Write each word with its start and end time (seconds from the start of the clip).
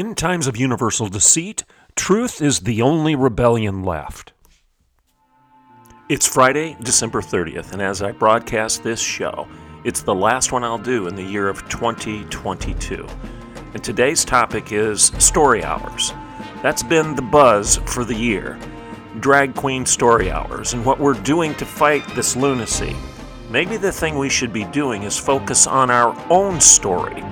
In 0.00 0.14
times 0.14 0.46
of 0.46 0.56
universal 0.56 1.08
deceit, 1.08 1.62
truth 1.94 2.40
is 2.40 2.60
the 2.60 2.80
only 2.80 3.14
rebellion 3.14 3.82
left. 3.82 4.32
It's 6.08 6.26
Friday, 6.26 6.78
December 6.80 7.20
30th, 7.20 7.72
and 7.72 7.82
as 7.82 8.00
I 8.00 8.12
broadcast 8.12 8.82
this 8.82 8.98
show, 8.98 9.46
it's 9.84 10.00
the 10.00 10.14
last 10.14 10.52
one 10.52 10.64
I'll 10.64 10.78
do 10.78 11.06
in 11.06 11.16
the 11.16 11.22
year 11.22 11.50
of 11.50 11.68
2022. 11.68 13.06
And 13.74 13.84
today's 13.84 14.24
topic 14.24 14.72
is 14.72 15.12
story 15.18 15.62
hours. 15.62 16.14
That's 16.62 16.82
been 16.82 17.14
the 17.14 17.20
buzz 17.20 17.76
for 17.84 18.02
the 18.02 18.16
year. 18.16 18.58
Drag 19.18 19.54
queen 19.54 19.84
story 19.84 20.30
hours 20.30 20.72
and 20.72 20.82
what 20.82 20.98
we're 20.98 21.12
doing 21.12 21.54
to 21.56 21.66
fight 21.66 22.08
this 22.14 22.36
lunacy. 22.36 22.96
Maybe 23.50 23.76
the 23.76 23.92
thing 23.92 24.16
we 24.16 24.30
should 24.30 24.54
be 24.54 24.64
doing 24.64 25.02
is 25.02 25.18
focus 25.18 25.66
on 25.66 25.90
our 25.90 26.16
own 26.30 26.58
story, 26.58 27.22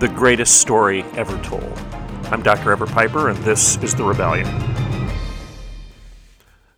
the 0.00 0.08
greatest 0.08 0.60
story 0.60 1.04
ever 1.14 1.40
told. 1.44 1.95
I'm 2.28 2.42
Dr. 2.42 2.72
Everett 2.72 2.90
Piper, 2.90 3.28
and 3.28 3.38
this 3.44 3.80
is 3.84 3.94
The 3.94 4.02
Rebellion. 4.02 4.48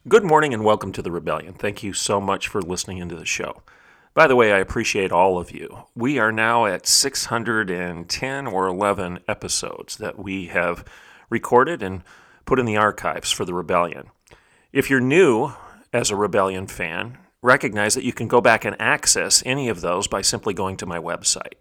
Good 0.07 0.23
morning 0.23 0.53
and 0.53 0.63
welcome 0.63 0.93
to 0.93 1.01
The 1.01 1.11
Rebellion. 1.11 1.55
Thank 1.55 1.83
you 1.83 1.95
so 1.95 2.21
much 2.21 2.49
for 2.49 2.61
listening 2.61 2.99
into 2.99 3.17
the 3.17 3.25
show. 3.25 3.63
By 4.13 4.27
the 4.27 4.37
way, 4.37 4.53
I 4.53 4.59
appreciate 4.59 5.11
all 5.11 5.39
of 5.39 5.51
you. 5.51 5.85
We 5.95 6.19
are 6.19 6.31
now 6.31 6.67
at 6.67 6.87
610 6.87 8.47
or 8.47 8.67
11 8.67 9.21
episodes 9.27 9.97
that 9.97 10.19
we 10.19 10.49
have 10.49 10.85
recorded 11.31 11.83
and 11.83 12.03
put 12.45 12.59
in 12.59 12.67
the 12.67 12.77
archives 12.77 13.31
for 13.31 13.47
The 13.47 13.55
Rebellion. 13.55 14.11
If 14.71 14.91
you're 14.91 15.01
new 15.01 15.55
as 15.95 16.11
a 16.11 16.17
Rebellion 16.17 16.67
fan, 16.67 17.17
recognize 17.41 17.95
that 17.95 18.05
you 18.05 18.13
can 18.13 18.29
go 18.29 18.43
back 18.43 18.67
and 18.67 18.77
access 18.79 19.43
any 19.47 19.71
of 19.71 19.81
those 19.81 20.09
by 20.09 20.21
simply 20.21 20.53
going 20.53 20.77
to 20.77 20.85
my 20.85 20.99
website. 20.99 21.55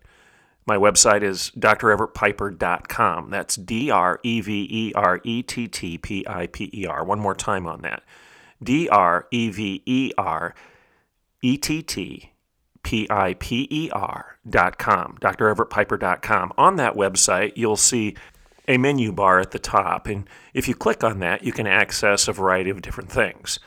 My 0.67 0.75
website 0.75 1.23
is 1.23 1.51
dreverettpiper.com. 1.57 3.29
That's 3.29 3.55
D 3.55 3.89
R 3.89 4.19
E 4.21 4.41
V 4.41 4.67
E 4.69 4.93
R 4.93 5.21
E 5.23 5.41
T 5.41 5.67
T 5.69 5.97
P 5.97 6.25
I 6.27 6.47
P 6.47 6.69
E 6.73 6.85
R. 6.85 7.05
One 7.05 7.19
more 7.19 7.33
time 7.33 7.65
on 7.65 7.81
that. 7.81 8.03
D 8.61 8.89
R 8.89 9.27
E 9.31 9.49
V 9.49 9.81
E 9.85 10.11
R 10.17 10.53
E 11.41 11.57
T 11.57 11.81
T 11.81 12.31
P 12.83 13.07
I 13.09 13.33
P 13.35 13.67
E 13.71 13.89
R 13.91 14.37
dot 14.49 14.77
com, 14.77 15.17
dreverettpiper.com. 15.21 16.53
On 16.57 16.75
that 16.75 16.95
website, 16.95 17.53
you'll 17.55 17.77
see 17.77 18.15
a 18.67 18.77
menu 18.77 19.13
bar 19.13 19.39
at 19.39 19.51
the 19.51 19.59
top. 19.59 20.07
And 20.07 20.29
if 20.53 20.67
you 20.67 20.75
click 20.75 21.01
on 21.01 21.19
that, 21.19 21.43
you 21.43 21.53
can 21.53 21.67
access 21.67 22.27
a 22.27 22.33
variety 22.33 22.69
of 22.69 22.81
different 22.81 23.09
things. 23.09 23.59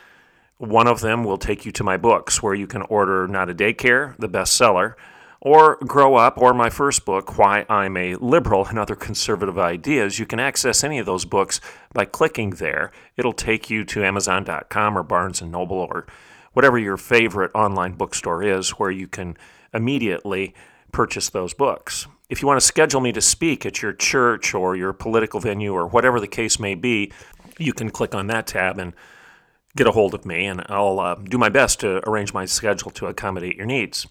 One 0.57 0.87
of 0.87 1.01
them 1.01 1.23
will 1.23 1.39
take 1.39 1.65
you 1.65 1.71
to 1.71 1.83
my 1.83 1.97
books, 1.97 2.43
where 2.43 2.53
you 2.53 2.67
can 2.67 2.83
order 2.83 3.27
Not 3.27 3.49
a 3.49 3.55
Daycare, 3.55 4.15
the 4.19 4.29
bestseller, 4.29 4.93
or 5.41 5.77
Grow 5.77 6.15
Up, 6.15 6.37
or 6.37 6.53
my 6.53 6.69
first 6.69 7.03
book, 7.03 7.37
Why 7.37 7.65
I'm 7.67 7.97
a 7.97 8.15
Liberal 8.15 8.67
and 8.67 8.77
Other 8.77 8.95
Conservative 8.95 9.57
Ideas. 9.57 10.19
You 10.19 10.27
can 10.27 10.39
access 10.39 10.83
any 10.83 10.99
of 10.99 11.07
those 11.07 11.25
books 11.25 11.59
by 11.93 12.05
clicking 12.05 12.51
there. 12.51 12.91
It'll 13.17 13.33
take 13.33 13.67
you 13.67 13.83
to 13.85 14.05
Amazon.com 14.05 14.97
or 14.97 15.01
Barnes 15.01 15.41
& 15.41 15.43
Noble 15.43 15.77
or 15.77 16.05
whatever 16.53 16.77
your 16.77 16.97
favorite 16.97 17.49
online 17.55 17.93
bookstore 17.93 18.43
is, 18.43 18.71
where 18.71 18.91
you 18.91 19.07
can 19.07 19.35
immediately 19.73 20.53
purchase 20.91 21.29
those 21.29 21.55
books. 21.55 22.07
If 22.29 22.41
you 22.41 22.47
want 22.47 22.59
to 22.59 22.65
schedule 22.65 23.01
me 23.01 23.11
to 23.13 23.21
speak 23.21 23.65
at 23.65 23.81
your 23.81 23.93
church 23.93 24.53
or 24.53 24.75
your 24.75 24.93
political 24.93 25.39
venue 25.39 25.73
or 25.73 25.87
whatever 25.87 26.19
the 26.19 26.27
case 26.27 26.59
may 26.59 26.75
be, 26.75 27.11
you 27.57 27.73
can 27.73 27.89
click 27.89 28.13
on 28.13 28.27
that 28.27 28.45
tab 28.45 28.77
and 28.77 28.93
get 29.75 29.87
a 29.87 29.91
hold 29.91 30.13
of 30.13 30.23
me, 30.23 30.45
and 30.45 30.63
I'll 30.67 30.99
uh, 30.99 31.15
do 31.15 31.37
my 31.37 31.49
best 31.49 31.79
to 31.79 32.07
arrange 32.07 32.31
my 32.31 32.45
schedule 32.45 32.91
to 32.91 33.07
accommodate 33.07 33.55
your 33.55 33.65
needs. 33.65 34.05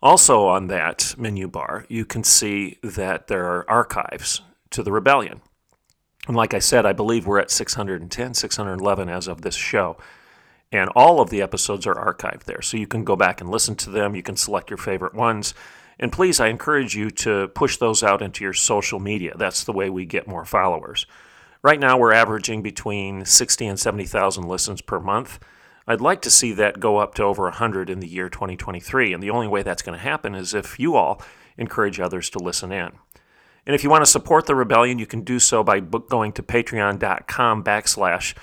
Also, 0.00 0.46
on 0.46 0.68
that 0.68 1.14
menu 1.18 1.48
bar, 1.48 1.84
you 1.88 2.04
can 2.04 2.22
see 2.22 2.78
that 2.82 3.26
there 3.26 3.46
are 3.46 3.68
archives 3.68 4.42
to 4.70 4.82
the 4.82 4.92
rebellion. 4.92 5.40
And 6.28 6.36
like 6.36 6.54
I 6.54 6.60
said, 6.60 6.86
I 6.86 6.92
believe 6.92 7.26
we're 7.26 7.40
at 7.40 7.50
610, 7.50 8.34
611 8.34 9.08
as 9.08 9.26
of 9.26 9.40
this 9.40 9.56
show. 9.56 9.96
And 10.70 10.90
all 10.90 11.20
of 11.20 11.30
the 11.30 11.40
episodes 11.40 11.86
are 11.86 11.94
archived 11.94 12.44
there. 12.44 12.60
So 12.60 12.76
you 12.76 12.86
can 12.86 13.02
go 13.02 13.16
back 13.16 13.40
and 13.40 13.50
listen 13.50 13.74
to 13.76 13.90
them. 13.90 14.14
You 14.14 14.22
can 14.22 14.36
select 14.36 14.70
your 14.70 14.76
favorite 14.76 15.14
ones. 15.14 15.54
And 15.98 16.12
please, 16.12 16.38
I 16.38 16.48
encourage 16.48 16.94
you 16.94 17.10
to 17.10 17.48
push 17.48 17.78
those 17.78 18.02
out 18.02 18.22
into 18.22 18.44
your 18.44 18.52
social 18.52 19.00
media. 19.00 19.34
That's 19.36 19.64
the 19.64 19.72
way 19.72 19.90
we 19.90 20.04
get 20.04 20.28
more 20.28 20.44
followers. 20.44 21.06
Right 21.62 21.80
now, 21.80 21.98
we're 21.98 22.12
averaging 22.12 22.62
between 22.62 23.24
60 23.24 23.66
and 23.66 23.80
70,000 23.80 24.46
listens 24.46 24.80
per 24.80 25.00
month. 25.00 25.40
I'd 25.88 26.02
like 26.02 26.20
to 26.22 26.30
see 26.30 26.52
that 26.52 26.80
go 26.80 26.98
up 26.98 27.14
to 27.14 27.22
over 27.22 27.44
100 27.44 27.88
in 27.88 28.00
the 28.00 28.06
year 28.06 28.28
2023. 28.28 29.14
And 29.14 29.22
the 29.22 29.30
only 29.30 29.48
way 29.48 29.62
that's 29.62 29.80
going 29.80 29.96
to 29.96 30.04
happen 30.04 30.34
is 30.34 30.52
if 30.52 30.78
you 30.78 30.96
all 30.96 31.22
encourage 31.56 31.98
others 31.98 32.28
to 32.30 32.38
listen 32.38 32.70
in. 32.70 32.92
And 33.64 33.74
if 33.74 33.82
you 33.82 33.88
want 33.88 34.04
to 34.04 34.10
support 34.10 34.44
the 34.44 34.54
rebellion, 34.54 34.98
you 34.98 35.06
can 35.06 35.22
do 35.22 35.38
so 35.38 35.64
by 35.64 35.80
going 35.80 36.32
to 36.32 36.42
patreon.com 36.42 37.64
backslash 37.64 38.34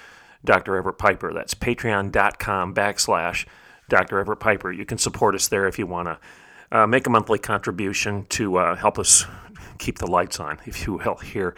Dr. 0.44 0.76
Everett 0.76 0.98
Piper. 0.98 1.34
That's 1.34 1.54
patreon.com 1.54 2.74
backslash 2.74 3.46
Dr. 3.90 4.20
Everett 4.20 4.40
Piper. 4.40 4.72
You 4.72 4.86
can 4.86 4.98
support 4.98 5.36
us 5.36 5.48
there 5.48 5.68
if 5.68 5.78
you 5.78 5.86
want 5.86 6.08
to 6.08 6.20
uh, 6.72 6.88
make 6.88 7.06
a 7.06 7.12
monthly 7.12 7.40
contribution 7.40 8.26
to 8.30 8.58
uh, 8.58 8.76
help 8.76 8.98
us 8.98 9.26
keep 9.78 10.00
the 10.00 10.08
lights 10.08 10.40
on, 10.40 10.60
if 10.66 10.88
you 10.88 10.94
will, 10.94 11.18
here 11.18 11.56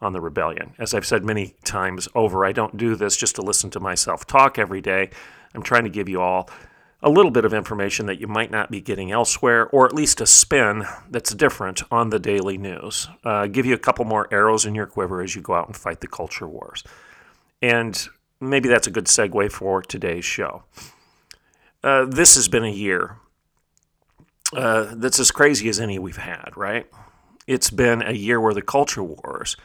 on 0.00 0.12
the 0.12 0.20
rebellion. 0.20 0.74
As 0.78 0.94
I've 0.94 1.06
said 1.06 1.24
many 1.24 1.54
times 1.64 2.08
over, 2.14 2.44
I 2.44 2.52
don't 2.52 2.76
do 2.76 2.94
this 2.96 3.16
just 3.16 3.36
to 3.36 3.42
listen 3.42 3.70
to 3.70 3.80
myself 3.80 4.26
talk 4.26 4.58
every 4.58 4.80
day. 4.80 5.10
I'm 5.54 5.62
trying 5.62 5.84
to 5.84 5.90
give 5.90 6.08
you 6.08 6.20
all 6.20 6.50
a 7.02 7.10
little 7.10 7.30
bit 7.30 7.44
of 7.44 7.54
information 7.54 8.06
that 8.06 8.20
you 8.20 8.26
might 8.26 8.50
not 8.50 8.70
be 8.70 8.80
getting 8.80 9.12
elsewhere, 9.12 9.68
or 9.68 9.86
at 9.86 9.94
least 9.94 10.20
a 10.20 10.26
spin 10.26 10.84
that's 11.10 11.34
different 11.34 11.82
on 11.90 12.10
the 12.10 12.18
daily 12.18 12.58
news. 12.58 13.08
Uh, 13.22 13.46
give 13.46 13.66
you 13.66 13.74
a 13.74 13.78
couple 13.78 14.04
more 14.04 14.26
arrows 14.32 14.64
in 14.64 14.74
your 14.74 14.86
quiver 14.86 15.22
as 15.22 15.34
you 15.36 15.42
go 15.42 15.54
out 15.54 15.66
and 15.66 15.76
fight 15.76 16.00
the 16.00 16.06
culture 16.06 16.48
wars. 16.48 16.82
And 17.62 18.08
maybe 18.40 18.68
that's 18.68 18.86
a 18.86 18.90
good 18.90 19.06
segue 19.06 19.52
for 19.52 19.82
today's 19.82 20.24
show. 20.24 20.64
Uh, 21.82 22.06
this 22.06 22.34
has 22.34 22.48
been 22.48 22.64
a 22.64 22.70
year 22.70 23.18
uh, 24.52 24.94
that's 24.94 25.20
as 25.20 25.30
crazy 25.30 25.68
as 25.68 25.78
any 25.78 25.98
we've 25.98 26.16
had, 26.16 26.50
right? 26.56 26.86
It's 27.46 27.70
been 27.70 28.02
a 28.02 28.12
year 28.12 28.40
where 28.40 28.54
the 28.54 28.62
culture 28.62 29.02
wars 29.02 29.56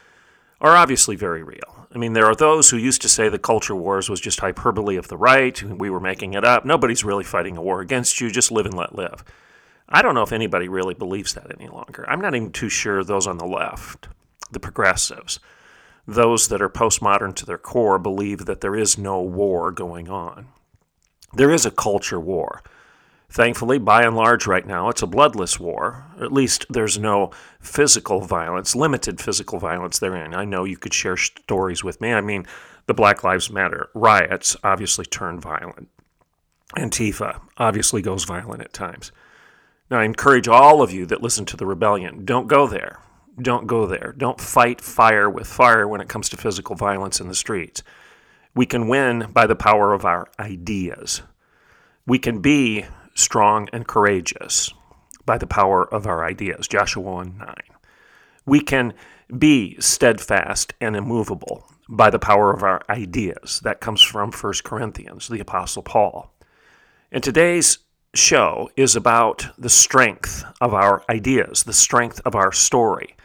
are 0.61 0.77
obviously 0.77 1.15
very 1.15 1.43
real. 1.43 1.87
I 1.93 1.97
mean, 1.97 2.13
there 2.13 2.27
are 2.27 2.35
those 2.35 2.69
who 2.69 2.77
used 2.77 3.01
to 3.01 3.09
say 3.09 3.27
the 3.27 3.37
culture 3.37 3.75
wars 3.75 4.09
was 4.09 4.21
just 4.21 4.39
hyperbole 4.39 4.95
of 4.95 5.09
the 5.09 5.17
right, 5.17 5.61
we 5.61 5.89
were 5.89 5.99
making 5.99 6.35
it 6.35 6.45
up. 6.45 6.63
Nobody's 6.63 7.03
really 7.03 7.25
fighting 7.25 7.57
a 7.57 7.61
war 7.61 7.81
against 7.81 8.21
you, 8.21 8.31
just 8.31 8.51
live 8.51 8.65
and 8.65 8.75
let 8.75 8.95
live. 8.95 9.25
I 9.89 10.01
don't 10.01 10.15
know 10.15 10.21
if 10.21 10.31
anybody 10.31 10.69
really 10.69 10.93
believes 10.93 11.33
that 11.33 11.51
any 11.59 11.67
longer. 11.67 12.05
I'm 12.07 12.21
not 12.21 12.33
even 12.33 12.51
too 12.51 12.69
sure 12.69 13.03
those 13.03 13.27
on 13.27 13.39
the 13.39 13.45
left, 13.45 14.07
the 14.51 14.59
progressives, 14.59 15.39
those 16.07 16.47
that 16.47 16.61
are 16.61 16.69
postmodern 16.69 17.35
to 17.35 17.45
their 17.45 17.57
core, 17.57 17.99
believe 17.99 18.45
that 18.45 18.61
there 18.61 18.75
is 18.75 18.97
no 18.97 19.21
war 19.21 19.71
going 19.71 20.09
on. 20.09 20.47
There 21.33 21.51
is 21.51 21.65
a 21.65 21.71
culture 21.71 22.19
war. 22.19 22.61
Thankfully, 23.31 23.77
by 23.77 24.03
and 24.03 24.13
large, 24.13 24.45
right 24.45 24.67
now, 24.67 24.89
it's 24.89 25.01
a 25.01 25.07
bloodless 25.07 25.57
war. 25.57 26.05
At 26.19 26.33
least 26.33 26.65
there's 26.69 26.99
no 26.99 27.31
physical 27.61 28.19
violence, 28.19 28.75
limited 28.75 29.21
physical 29.21 29.57
violence 29.57 29.99
therein. 29.99 30.33
I 30.33 30.43
know 30.43 30.65
you 30.65 30.77
could 30.77 30.93
share 30.93 31.15
stories 31.15 31.81
with 31.81 32.01
me. 32.01 32.11
I 32.11 32.19
mean, 32.19 32.45
the 32.87 32.93
Black 32.93 33.23
Lives 33.23 33.49
Matter 33.49 33.89
riots 33.93 34.57
obviously 34.65 35.05
turn 35.05 35.39
violent. 35.39 35.87
Antifa 36.75 37.39
obviously 37.55 38.01
goes 38.01 38.25
violent 38.25 38.63
at 38.63 38.73
times. 38.73 39.13
Now, 39.89 39.99
I 39.99 40.03
encourage 40.03 40.49
all 40.49 40.81
of 40.81 40.91
you 40.91 41.05
that 41.05 41.23
listen 41.23 41.45
to 41.45 41.57
the 41.57 41.65
rebellion 41.65 42.25
don't 42.25 42.47
go 42.47 42.67
there. 42.67 42.99
Don't 43.41 43.65
go 43.65 43.85
there. 43.85 44.13
Don't 44.17 44.41
fight 44.41 44.81
fire 44.81 45.29
with 45.29 45.47
fire 45.47 45.87
when 45.87 46.01
it 46.01 46.09
comes 46.09 46.27
to 46.29 46.37
physical 46.37 46.75
violence 46.75 47.21
in 47.21 47.29
the 47.29 47.35
streets. 47.35 47.81
We 48.53 48.65
can 48.65 48.89
win 48.89 49.27
by 49.31 49.47
the 49.47 49.55
power 49.55 49.93
of 49.93 50.03
our 50.03 50.27
ideas. 50.37 51.21
We 52.05 52.19
can 52.19 52.41
be 52.41 52.87
strong 53.21 53.69
and 53.71 53.87
courageous 53.87 54.73
by 55.25 55.37
the 55.37 55.47
power 55.47 55.83
of 55.93 56.07
our 56.07 56.25
ideas. 56.25 56.67
Joshua 56.67 57.03
1 57.03 57.37
9. 57.37 57.55
We 58.45 58.59
can 58.59 58.93
be 59.37 59.79
steadfast 59.79 60.73
and 60.81 60.95
immovable 60.95 61.65
by 61.87 62.09
the 62.09 62.19
power 62.19 62.53
of 62.53 62.63
our 62.63 62.81
ideas. 62.89 63.61
That 63.63 63.81
comes 63.81 64.01
from 64.01 64.31
1 64.31 64.53
Corinthians, 64.63 65.27
the 65.27 65.39
Apostle 65.39 65.83
Paul. 65.83 66.33
And 67.11 67.23
today's 67.23 67.79
show 68.13 68.69
is 68.75 68.95
about 68.95 69.47
the 69.57 69.69
strength 69.69 70.43
of 70.59 70.73
our 70.73 71.03
ideas, 71.09 71.63
the 71.63 71.73
strength 71.73 72.21
of 72.25 72.35
our 72.35 72.51
story. 72.51 73.15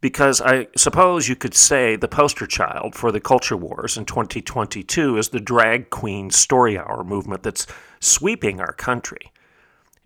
Because 0.00 0.40
I 0.40 0.68
suppose 0.76 1.28
you 1.28 1.36
could 1.36 1.54
say 1.54 1.96
the 1.96 2.08
poster 2.08 2.46
child 2.46 2.94
for 2.94 3.12
the 3.12 3.20
culture 3.20 3.56
wars 3.56 3.96
in 3.96 4.06
2022 4.06 5.18
is 5.18 5.28
the 5.28 5.40
drag 5.40 5.90
queen 5.90 6.30
story 6.30 6.78
hour 6.78 7.04
movement 7.04 7.42
that's 7.42 7.66
sweeping 8.00 8.60
our 8.60 8.72
country. 8.72 9.32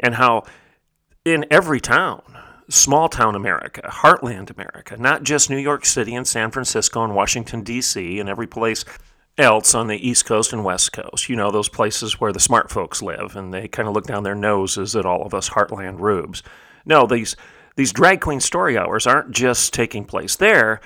And 0.00 0.16
how 0.16 0.44
in 1.24 1.46
every 1.50 1.80
town, 1.80 2.22
small 2.68 3.08
town 3.08 3.34
America, 3.34 3.82
heartland 3.82 4.50
America, 4.50 4.96
not 4.96 5.22
just 5.22 5.48
New 5.48 5.58
York 5.58 5.86
City 5.86 6.14
and 6.14 6.26
San 6.26 6.50
Francisco 6.50 7.04
and 7.04 7.14
Washington, 7.14 7.62
D.C., 7.62 8.18
and 8.18 8.28
every 8.28 8.46
place 8.46 8.84
else 9.36 9.74
on 9.74 9.88
the 9.88 10.08
East 10.08 10.26
Coast 10.26 10.52
and 10.52 10.64
West 10.64 10.92
Coast, 10.92 11.28
you 11.28 11.36
know, 11.36 11.50
those 11.50 11.68
places 11.68 12.20
where 12.20 12.32
the 12.32 12.40
smart 12.40 12.70
folks 12.70 13.02
live 13.02 13.36
and 13.36 13.52
they 13.52 13.68
kind 13.68 13.88
of 13.88 13.94
look 13.94 14.06
down 14.06 14.22
their 14.22 14.34
noses 14.34 14.94
at 14.94 15.06
all 15.06 15.22
of 15.22 15.34
us 15.34 15.50
heartland 15.50 16.00
rubes. 16.00 16.42
No, 16.84 17.06
these 17.06 17.36
these 17.76 17.92
drag 17.92 18.20
queen 18.20 18.40
story 18.40 18.78
hours 18.78 19.06
aren't 19.06 19.30
just 19.30 19.72
taking 19.72 20.04
place 20.04 20.36
there. 20.36 20.80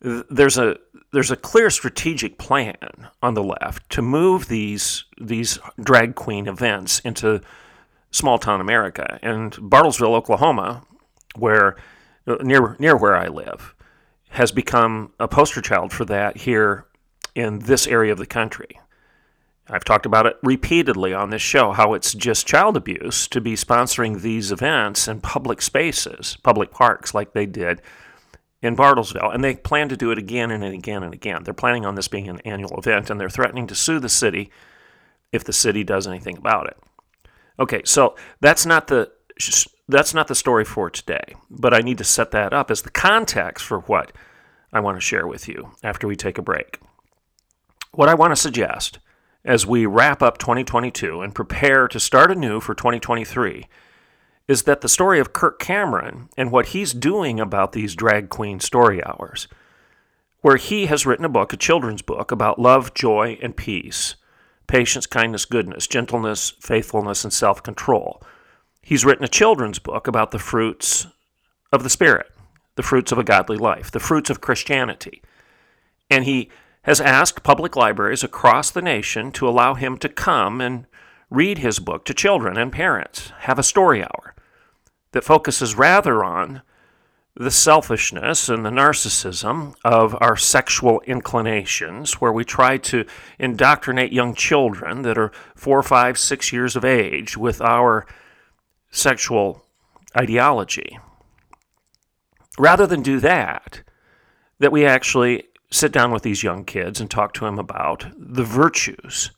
There's 0.00 0.58
a 0.58 0.76
there's 1.12 1.30
a 1.30 1.36
clear 1.36 1.70
strategic 1.70 2.38
plan 2.38 3.08
on 3.22 3.34
the 3.34 3.42
left 3.42 3.90
to 3.90 4.02
move 4.02 4.48
these 4.48 5.04
these 5.20 5.58
drag 5.80 6.14
queen 6.14 6.46
events 6.46 7.00
into 7.00 7.40
small 8.10 8.38
town 8.38 8.60
America 8.60 9.18
and 9.22 9.52
Bartlesville, 9.54 10.14
Oklahoma, 10.14 10.84
where 11.36 11.76
uh, 12.26 12.36
near 12.42 12.76
near 12.78 12.96
where 12.96 13.16
I 13.16 13.28
live, 13.28 13.74
has 14.30 14.52
become 14.52 15.12
a 15.18 15.26
poster 15.26 15.60
child 15.60 15.92
for 15.92 16.04
that 16.04 16.38
here 16.38 16.86
in 17.34 17.60
this 17.60 17.86
area 17.86 18.12
of 18.12 18.18
the 18.18 18.26
country. 18.26 18.78
I've 19.70 19.84
talked 19.84 20.06
about 20.06 20.26
it 20.26 20.38
repeatedly 20.42 21.12
on 21.12 21.30
this 21.30 21.42
show 21.42 21.72
how 21.72 21.92
it's 21.94 22.14
just 22.14 22.46
child 22.46 22.76
abuse 22.76 23.28
to 23.28 23.40
be 23.40 23.54
sponsoring 23.54 24.20
these 24.20 24.50
events 24.50 25.08
in 25.08 25.20
public 25.20 25.60
spaces, 25.60 26.38
public 26.42 26.70
parks, 26.70 27.14
like 27.14 27.32
they 27.32 27.46
did 27.46 27.82
in 28.62 28.76
Bartlesville. 28.76 29.34
And 29.34 29.44
they 29.44 29.56
plan 29.56 29.88
to 29.90 29.96
do 29.96 30.10
it 30.10 30.18
again 30.18 30.50
and 30.50 30.64
again 30.64 31.02
and 31.02 31.12
again. 31.12 31.44
They're 31.44 31.54
planning 31.54 31.84
on 31.84 31.96
this 31.96 32.08
being 32.08 32.28
an 32.28 32.40
annual 32.40 32.78
event, 32.78 33.10
and 33.10 33.20
they're 33.20 33.28
threatening 33.28 33.66
to 33.66 33.74
sue 33.74 33.98
the 34.00 34.08
city 34.08 34.50
if 35.32 35.44
the 35.44 35.52
city 35.52 35.84
does 35.84 36.06
anything 36.06 36.38
about 36.38 36.66
it. 36.66 36.78
Okay, 37.60 37.82
so 37.84 38.16
that's 38.40 38.64
not 38.64 38.86
the 38.86 39.10
that's 39.88 40.14
not 40.14 40.28
the 40.28 40.34
story 40.34 40.64
for 40.64 40.90
today, 40.90 41.34
but 41.48 41.72
I 41.72 41.80
need 41.80 41.98
to 41.98 42.04
set 42.04 42.30
that 42.32 42.52
up 42.52 42.70
as 42.70 42.82
the 42.82 42.90
context 42.90 43.64
for 43.64 43.80
what 43.80 44.12
I 44.72 44.80
want 44.80 44.96
to 44.96 45.00
share 45.00 45.26
with 45.26 45.48
you 45.48 45.72
after 45.82 46.06
we 46.06 46.16
take 46.16 46.38
a 46.38 46.42
break. 46.42 46.80
What 47.92 48.08
I 48.08 48.14
want 48.14 48.32
to 48.32 48.36
suggest 48.36 48.98
as 49.48 49.66
we 49.66 49.86
wrap 49.86 50.22
up 50.22 50.36
2022 50.36 51.22
and 51.22 51.34
prepare 51.34 51.88
to 51.88 51.98
start 51.98 52.30
anew 52.30 52.60
for 52.60 52.74
2023 52.74 53.66
is 54.46 54.64
that 54.64 54.82
the 54.82 54.88
story 54.90 55.18
of 55.18 55.32
Kirk 55.32 55.58
Cameron 55.58 56.28
and 56.36 56.52
what 56.52 56.66
he's 56.66 56.92
doing 56.92 57.40
about 57.40 57.72
these 57.72 57.94
drag 57.94 58.28
queen 58.28 58.60
story 58.60 59.02
hours, 59.02 59.48
where 60.42 60.58
he 60.58 60.84
has 60.86 61.06
written 61.06 61.24
a 61.24 61.30
book, 61.30 61.54
a 61.54 61.56
children's 61.56 62.02
book, 62.02 62.30
about 62.30 62.58
love, 62.58 62.92
joy, 62.92 63.38
and 63.42 63.56
peace, 63.56 64.16
patience, 64.66 65.06
kindness, 65.06 65.46
goodness, 65.46 65.86
gentleness, 65.86 66.52
faithfulness, 66.60 67.24
and 67.24 67.32
self 67.32 67.62
control. 67.62 68.22
He's 68.82 69.06
written 69.06 69.24
a 69.24 69.28
children's 69.28 69.78
book 69.78 70.06
about 70.06 70.30
the 70.30 70.38
fruits 70.38 71.06
of 71.72 71.84
the 71.84 71.90
Spirit, 71.90 72.30
the 72.76 72.82
fruits 72.82 73.12
of 73.12 73.18
a 73.18 73.24
godly 73.24 73.56
life, 73.56 73.90
the 73.90 73.98
fruits 73.98 74.28
of 74.28 74.42
Christianity. 74.42 75.22
And 76.10 76.26
he 76.26 76.50
has 76.82 77.00
asked 77.00 77.42
public 77.42 77.76
libraries 77.76 78.24
across 78.24 78.70
the 78.70 78.82
nation 78.82 79.32
to 79.32 79.48
allow 79.48 79.74
him 79.74 79.98
to 79.98 80.08
come 80.08 80.60
and 80.60 80.86
read 81.30 81.58
his 81.58 81.78
book 81.78 82.04
to 82.06 82.14
children 82.14 82.56
and 82.56 82.72
parents, 82.72 83.32
have 83.40 83.58
a 83.58 83.62
story 83.62 84.02
hour 84.02 84.34
that 85.12 85.24
focuses 85.24 85.74
rather 85.74 86.24
on 86.24 86.62
the 87.34 87.50
selfishness 87.50 88.48
and 88.48 88.64
the 88.64 88.70
narcissism 88.70 89.74
of 89.84 90.16
our 90.20 90.36
sexual 90.36 91.00
inclinations, 91.06 92.14
where 92.14 92.32
we 92.32 92.44
try 92.44 92.76
to 92.76 93.04
indoctrinate 93.38 94.12
young 94.12 94.34
children 94.34 95.02
that 95.02 95.16
are 95.16 95.30
four, 95.54 95.82
five, 95.82 96.18
six 96.18 96.52
years 96.52 96.74
of 96.74 96.84
age 96.84 97.36
with 97.36 97.60
our 97.60 98.06
sexual 98.90 99.64
ideology. 100.16 100.98
Rather 102.58 102.88
than 102.88 103.02
do 103.02 103.20
that, 103.20 103.82
that 104.58 104.72
we 104.72 104.84
actually 104.84 105.44
sit 105.70 105.92
down 105.92 106.10
with 106.10 106.22
these 106.22 106.42
young 106.42 106.64
kids 106.64 107.00
and 107.00 107.10
talk 107.10 107.34
to 107.34 107.44
them 107.44 107.58
about 107.58 108.06
the 108.16 108.44
virtues, 108.44 109.30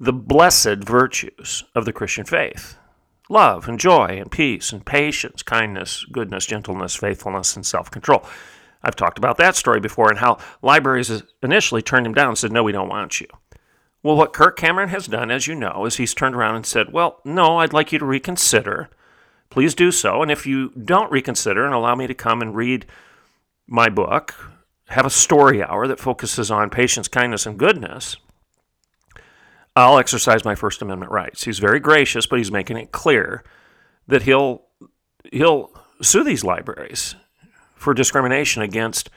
the 0.00 0.12
blessed 0.12 0.78
virtues 0.84 1.64
of 1.74 1.84
the 1.84 1.92
Christian 1.92 2.24
faith 2.24 2.76
love 3.28 3.68
and 3.68 3.78
joy 3.78 4.18
and 4.18 4.30
peace 4.30 4.72
and 4.72 4.86
patience, 4.86 5.42
kindness, 5.42 6.04
goodness, 6.10 6.46
gentleness, 6.46 6.96
faithfulness, 6.96 7.56
and 7.56 7.66
self 7.66 7.90
control. 7.90 8.24
I've 8.82 8.96
talked 8.96 9.18
about 9.18 9.38
that 9.38 9.56
story 9.56 9.80
before 9.80 10.08
and 10.08 10.18
how 10.18 10.38
libraries 10.62 11.22
initially 11.42 11.82
turned 11.82 12.06
him 12.06 12.14
down 12.14 12.28
and 12.28 12.38
said, 12.38 12.52
No, 12.52 12.62
we 12.62 12.72
don't 12.72 12.88
want 12.88 13.20
you. 13.20 13.26
Well, 14.02 14.16
what 14.16 14.32
Kirk 14.32 14.56
Cameron 14.56 14.90
has 14.90 15.06
done, 15.06 15.30
as 15.30 15.46
you 15.46 15.54
know, 15.54 15.84
is 15.84 15.96
he's 15.96 16.14
turned 16.14 16.36
around 16.36 16.56
and 16.56 16.66
said, 16.66 16.92
Well, 16.92 17.20
no, 17.24 17.58
I'd 17.58 17.72
like 17.72 17.92
you 17.92 17.98
to 17.98 18.06
reconsider. 18.06 18.88
Please 19.50 19.74
do 19.74 19.90
so. 19.90 20.22
And 20.22 20.30
if 20.30 20.46
you 20.46 20.70
don't 20.70 21.10
reconsider 21.10 21.64
and 21.64 21.74
allow 21.74 21.94
me 21.94 22.06
to 22.06 22.14
come 22.14 22.40
and 22.40 22.54
read 22.54 22.86
my 23.66 23.88
book, 23.88 24.34
have 24.88 25.06
a 25.06 25.10
story 25.10 25.62
hour 25.62 25.86
that 25.86 26.00
focuses 26.00 26.50
on 26.50 26.70
patience, 26.70 27.08
kindness, 27.08 27.46
and 27.46 27.58
goodness, 27.58 28.16
I'll 29.76 29.98
exercise 29.98 30.44
my 30.44 30.54
First 30.54 30.82
Amendment 30.82 31.12
rights. 31.12 31.44
He's 31.44 31.58
very 31.58 31.78
gracious, 31.78 32.26
but 32.26 32.38
he's 32.38 32.50
making 32.50 32.78
it 32.78 32.90
clear 32.90 33.44
that 34.08 34.22
he'll 34.22 34.62
he'll 35.30 35.70
sue 36.00 36.24
these 36.24 36.42
libraries 36.42 37.14
for 37.74 37.94
discrimination 37.94 38.62
against 38.62 39.10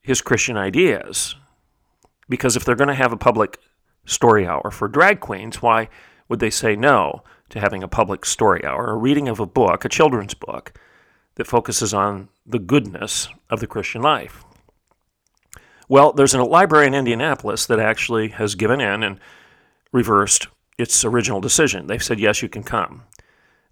his 0.00 0.22
Christian 0.22 0.56
ideas. 0.56 1.34
Because 2.28 2.56
if 2.56 2.64
they're 2.64 2.76
going 2.76 2.88
to 2.88 2.94
have 2.94 3.12
a 3.12 3.16
public 3.16 3.58
story 4.06 4.46
hour 4.46 4.70
for 4.70 4.88
drag 4.88 5.20
queens, 5.20 5.60
why 5.60 5.88
would 6.28 6.38
they 6.38 6.50
say 6.50 6.76
no 6.76 7.22
to 7.50 7.58
having 7.58 7.82
a 7.82 7.88
public 7.88 8.24
story 8.24 8.64
hour, 8.64 8.90
a 8.90 8.96
reading 8.96 9.28
of 9.28 9.40
a 9.40 9.46
book, 9.46 9.84
a 9.84 9.88
children's 9.88 10.34
book, 10.34 10.78
that 11.34 11.46
focuses 11.46 11.92
on 11.92 12.28
the 12.46 12.60
goodness 12.60 13.28
of 13.50 13.60
the 13.60 13.66
Christian 13.66 14.00
life? 14.00 14.44
Well, 15.90 16.12
there's 16.12 16.34
a 16.34 16.44
library 16.44 16.86
in 16.86 16.94
Indianapolis 16.94 17.66
that 17.66 17.80
actually 17.80 18.28
has 18.28 18.54
given 18.54 18.80
in 18.80 19.02
and 19.02 19.18
reversed 19.90 20.46
its 20.78 21.04
original 21.04 21.40
decision. 21.40 21.88
They've 21.88 22.00
said, 22.00 22.20
yes, 22.20 22.42
you 22.42 22.48
can 22.48 22.62
come. 22.62 23.02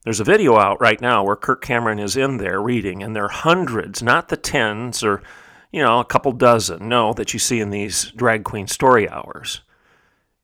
There's 0.03 0.19
a 0.19 0.25
video 0.25 0.57
out 0.57 0.81
right 0.81 1.01
now 1.01 1.23
where 1.23 1.37
Kirk 1.37 1.63
Cameron 1.63 2.01
is 2.01 2.17
in 2.17 2.39
there 2.39 2.61
reading, 2.61 3.05
and 3.05 3.15
there 3.15 3.27
are 3.27 3.29
hundreds, 3.29 4.03
not 4.03 4.31
the 4.31 4.37
tens 4.37 5.05
or, 5.05 5.23
you 5.71 5.81
know, 5.81 6.01
a 6.01 6.05
couple 6.05 6.33
dozen, 6.33 6.89
no, 6.89 7.13
that 7.13 7.33
you 7.33 7.39
see 7.39 7.61
in 7.61 7.71
these 7.71 8.11
drag 8.17 8.43
queen 8.43 8.67
story 8.67 9.09
hours. 9.09 9.61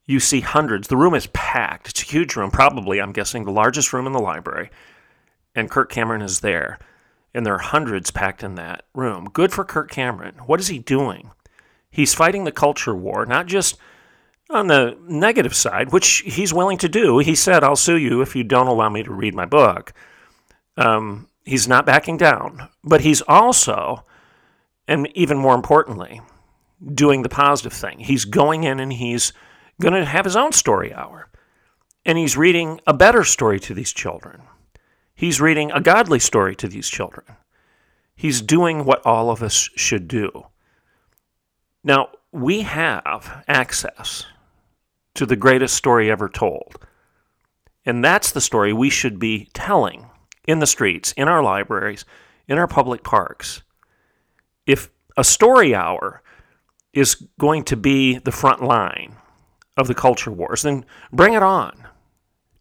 You 0.06 0.20
see 0.20 0.42
hundreds. 0.42 0.86
The 0.86 0.96
room 0.96 1.14
is 1.14 1.26
packed. 1.32 1.88
It's 1.88 2.02
a 2.02 2.06
huge 2.06 2.36
room, 2.36 2.52
probably, 2.52 3.00
I'm 3.00 3.12
guessing, 3.12 3.44
the 3.44 3.50
largest 3.50 3.92
room 3.92 4.06
in 4.06 4.12
the 4.12 4.20
library. 4.20 4.70
And 5.56 5.68
Kirk 5.68 5.90
Cameron 5.90 6.22
is 6.22 6.38
there. 6.38 6.78
And 7.34 7.44
there 7.44 7.54
are 7.54 7.58
hundreds 7.58 8.12
packed 8.12 8.44
in 8.44 8.54
that 8.54 8.84
room. 8.94 9.28
Good 9.32 9.52
for 9.52 9.64
Kirk 9.64 9.90
Cameron. 9.90 10.36
What 10.46 10.60
is 10.60 10.68
he 10.68 10.78
doing? 10.78 11.32
He's 11.94 12.12
fighting 12.12 12.42
the 12.42 12.50
culture 12.50 12.92
war, 12.94 13.24
not 13.24 13.46
just 13.46 13.78
on 14.50 14.66
the 14.66 14.98
negative 15.06 15.54
side, 15.54 15.92
which 15.92 16.24
he's 16.26 16.52
willing 16.52 16.76
to 16.78 16.88
do. 16.88 17.18
He 17.18 17.36
said, 17.36 17.62
I'll 17.62 17.76
sue 17.76 17.96
you 17.96 18.20
if 18.20 18.34
you 18.34 18.42
don't 18.42 18.66
allow 18.66 18.88
me 18.88 19.04
to 19.04 19.12
read 19.12 19.32
my 19.32 19.44
book. 19.46 19.92
Um, 20.76 21.28
he's 21.44 21.68
not 21.68 21.86
backing 21.86 22.16
down, 22.16 22.68
but 22.82 23.02
he's 23.02 23.22
also, 23.22 24.04
and 24.88 25.08
even 25.16 25.38
more 25.38 25.54
importantly, 25.54 26.20
doing 26.92 27.22
the 27.22 27.28
positive 27.28 27.72
thing. 27.72 28.00
He's 28.00 28.24
going 28.24 28.64
in 28.64 28.80
and 28.80 28.92
he's 28.92 29.32
going 29.80 29.94
to 29.94 30.04
have 30.04 30.24
his 30.24 30.34
own 30.34 30.50
story 30.50 30.92
hour. 30.92 31.28
And 32.04 32.18
he's 32.18 32.36
reading 32.36 32.80
a 32.88 32.92
better 32.92 33.22
story 33.22 33.60
to 33.60 33.72
these 33.72 33.92
children. 33.92 34.42
He's 35.14 35.40
reading 35.40 35.70
a 35.70 35.80
godly 35.80 36.18
story 36.18 36.56
to 36.56 36.66
these 36.66 36.88
children. 36.88 37.36
He's 38.16 38.42
doing 38.42 38.84
what 38.84 39.06
all 39.06 39.30
of 39.30 39.44
us 39.44 39.70
should 39.76 40.08
do. 40.08 40.46
Now, 41.84 42.08
we 42.32 42.62
have 42.62 43.44
access 43.46 44.26
to 45.14 45.26
the 45.26 45.36
greatest 45.36 45.74
story 45.74 46.10
ever 46.10 46.28
told. 46.28 46.78
And 47.86 48.02
that's 48.02 48.32
the 48.32 48.40
story 48.40 48.72
we 48.72 48.90
should 48.90 49.18
be 49.18 49.48
telling 49.52 50.06
in 50.48 50.58
the 50.58 50.66
streets, 50.66 51.12
in 51.12 51.28
our 51.28 51.42
libraries, 51.42 52.04
in 52.48 52.58
our 52.58 52.66
public 52.66 53.04
parks. 53.04 53.62
If 54.66 54.90
a 55.16 55.24
story 55.24 55.74
hour 55.74 56.22
is 56.92 57.14
going 57.38 57.64
to 57.64 57.76
be 57.76 58.18
the 58.18 58.32
front 58.32 58.62
line 58.62 59.16
of 59.76 59.86
the 59.86 59.94
culture 59.94 60.30
wars, 60.30 60.62
then 60.62 60.86
bring 61.12 61.34
it 61.34 61.42
on. 61.42 61.86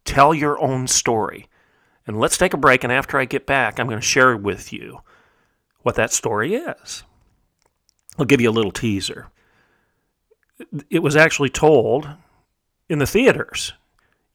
Tell 0.06 0.34
your 0.34 0.60
own 0.60 0.88
story. 0.88 1.48
And 2.06 2.20
let's 2.20 2.38
take 2.38 2.54
a 2.54 2.58
break. 2.58 2.84
And 2.84 2.92
after 2.92 3.18
I 3.18 3.26
get 3.26 3.46
back, 3.46 3.80
I'm 3.80 3.88
going 3.88 4.00
to 4.00 4.06
share 4.06 4.36
with 4.36 4.74
you 4.74 5.00
what 5.82 5.96
that 5.96 6.12
story 6.12 6.56
is. 6.56 7.04
I'll 8.18 8.26
give 8.26 8.42
you 8.42 8.50
a 8.50 8.52
little 8.52 8.72
teaser. 8.72 9.28
It 10.90 11.00
was 11.00 11.16
actually 11.16 11.50
told 11.50 12.10
in 12.90 13.00
the 13.00 13.08
theaters 13.08 13.74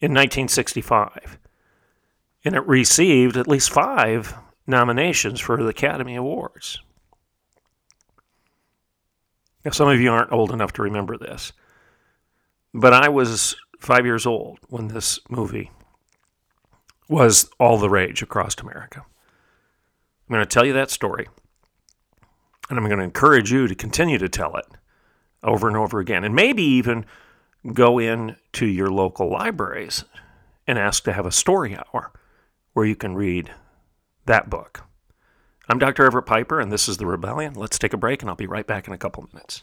in 0.01 0.13
1965, 0.13 1.39
and 2.45 2.55
it 2.55 2.67
received 2.67 3.37
at 3.37 3.49
least 3.49 3.71
five 3.71 4.35
nominations 4.67 5.41
for 5.41 5.57
the 5.57 5.69
Academy 5.69 6.17
Awards. 6.17 6.81
Now, 9.65 9.71
some 9.73 9.89
of 9.89 10.01
you 10.01 10.11
aren't 10.11 10.33
old 10.33 10.53
enough 10.53 10.73
to 10.75 10.83
remember 10.83 11.17
this, 11.17 11.53
but 12.73 12.93
I 12.93 13.09
was 13.09 13.57
five 13.79 14.05
years 14.05 14.27
old 14.27 14.59
when 14.69 14.89
this 14.89 15.19
movie 15.29 15.71
was 17.09 17.49
all 17.59 17.79
the 17.79 17.91
rage 17.91 18.23
across 18.23 18.57
America. 18.59 19.05
I'm 20.29 20.35
going 20.35 20.45
to 20.45 20.47
tell 20.47 20.67
you 20.67 20.75
that 20.75 20.91
story, 20.91 21.29
and 22.69 22.79
I'm 22.79 22.87
going 22.87 22.99
to 22.99 23.05
encourage 23.05 23.53
you 23.53 23.67
to 23.67 23.75
continue 23.75 24.19
to 24.19 24.29
tell 24.29 24.57
it 24.57 24.67
over 25.43 25.69
and 25.69 25.77
over 25.77 26.01
again, 26.01 26.25
and 26.25 26.35
maybe 26.35 26.63
even 26.63 27.07
go 27.73 27.99
in 27.99 28.37
to 28.53 28.67
your 28.67 28.91
local 28.91 29.31
libraries 29.31 30.05
and 30.67 30.79
ask 30.79 31.05
to 31.05 31.13
have 31.13 31.27
a 31.27 31.33
story 31.33 31.77
hour 31.77 32.13
where 32.73 32.87
you 32.87 32.97
can 32.97 33.15
read 33.15 33.51
that 34.27 34.51
book. 34.51 34.85
I'm 35.69 35.79
Dr. 35.79 36.05
Everett 36.05 36.27
Piper, 36.27 36.61
and 36.61 36.73
this 36.73 36.89
is 36.89 36.97
The 36.97 37.07
Rebellion. 37.07 37.55
Let's 37.55 37.79
take 37.79 37.93
a 37.93 37.99
break, 37.99 38.23
and 38.23 38.31
I'll 38.31 38.37
be 38.37 38.47
right 38.47 38.67
back 38.67 38.87
in 38.87 38.93
a 38.93 38.99
couple 38.99 39.29
minutes. 39.33 39.63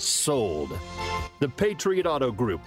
Sold. 0.00 0.78
The 1.40 1.48
Patriot 1.48 2.06
Auto 2.06 2.32
Group. 2.32 2.60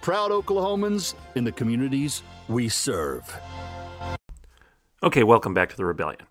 Proud 0.00 0.30
Oklahomans 0.30 1.14
in 1.34 1.44
the 1.44 1.52
communities 1.52 2.22
we 2.48 2.68
serve. 2.68 3.38
Okay, 5.02 5.22
welcome 5.22 5.54
back 5.54 5.68
to 5.70 5.76
the 5.76 5.84
Rebellion. 5.84 6.22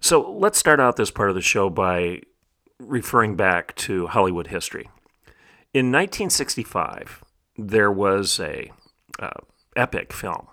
So 0.00 0.30
let's 0.32 0.58
start 0.58 0.80
out 0.80 0.96
this 0.96 1.10
part 1.10 1.28
of 1.28 1.34
the 1.34 1.40
show 1.40 1.70
by 1.70 2.22
referring 2.78 3.36
back 3.36 3.74
to 3.76 4.08
Hollywood 4.08 4.48
history. 4.48 4.88
In 5.72 5.86
1965, 5.86 7.22
there 7.56 7.90
was 7.90 8.40
a 8.40 8.70
uh, 9.18 9.30
epic 9.76 10.12
film 10.12 10.48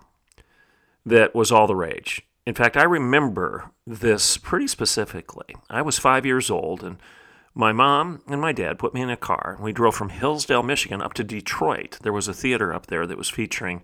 that 1.06 1.34
was 1.34 1.52
all 1.52 1.68
the 1.68 1.76
rage. 1.76 2.22
In 2.46 2.54
fact, 2.54 2.78
I 2.78 2.84
remember 2.84 3.72
this 3.86 4.38
pretty 4.38 4.68
specifically. 4.68 5.56
I 5.70 5.82
was 5.82 6.00
five 6.00 6.26
years 6.26 6.50
old, 6.50 6.84
and 6.84 6.98
my 7.60 7.74
mom 7.74 8.22
and 8.26 8.40
my 8.40 8.54
dad 8.54 8.80
put 8.80 8.94
me 8.94 9.02
in 9.02 9.10
a 9.10 9.18
car, 9.18 9.56
and 9.58 9.66
we 9.66 9.74
drove 9.74 9.94
from 9.94 10.08
Hillsdale, 10.08 10.64
Michigan, 10.64 11.02
up 11.02 11.14
to 11.16 11.26
Detroit. 11.26 12.00
There 12.02 12.14
was 12.14 12.30
a 12.30 12.34
theater 12.34 12.74
up 12.74 12.88
there 12.88 13.06
that 13.06 13.18
was 13.18 13.30
featuring 13.30 13.84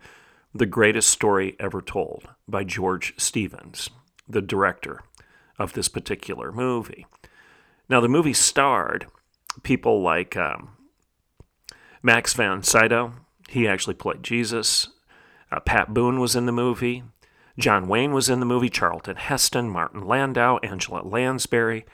the 0.54 0.66
Greatest 0.66 1.10
Story 1.10 1.58
Ever 1.60 1.82
Told 1.82 2.30
by 2.48 2.64
George 2.64 3.14
Stevens, 3.18 3.90
the 4.30 4.42
director 4.42 5.02
of 5.60 5.74
this 5.74 5.90
particular 5.90 6.54
movie. 6.54 7.06
Now, 7.90 8.00
the 8.00 8.08
movie 8.08 8.32
starred 8.32 9.08
people 9.62 10.02
like 10.02 10.38
um, 10.38 10.70
Max 12.02 12.34
von 12.34 12.64
Sydow, 12.64 13.12
he 13.50 13.68
actually 13.68 13.96
played 13.96 14.24
Jesus. 14.24 14.88
Uh, 15.52 15.60
Pat 15.60 15.94
Boone 15.94 16.22
was 16.22 16.34
in 16.34 16.46
the 16.46 16.54
movie. 16.54 17.04
John 17.60 17.90
Wayne 17.90 18.14
was 18.14 18.30
in 18.30 18.40
the 18.40 18.46
movie. 18.46 18.70
Charlton 18.70 19.18
Heston, 19.18 19.70
Martin 19.70 20.08
Landau, 20.08 20.60
Angela 20.64 21.02
Lansbury. 21.02 21.86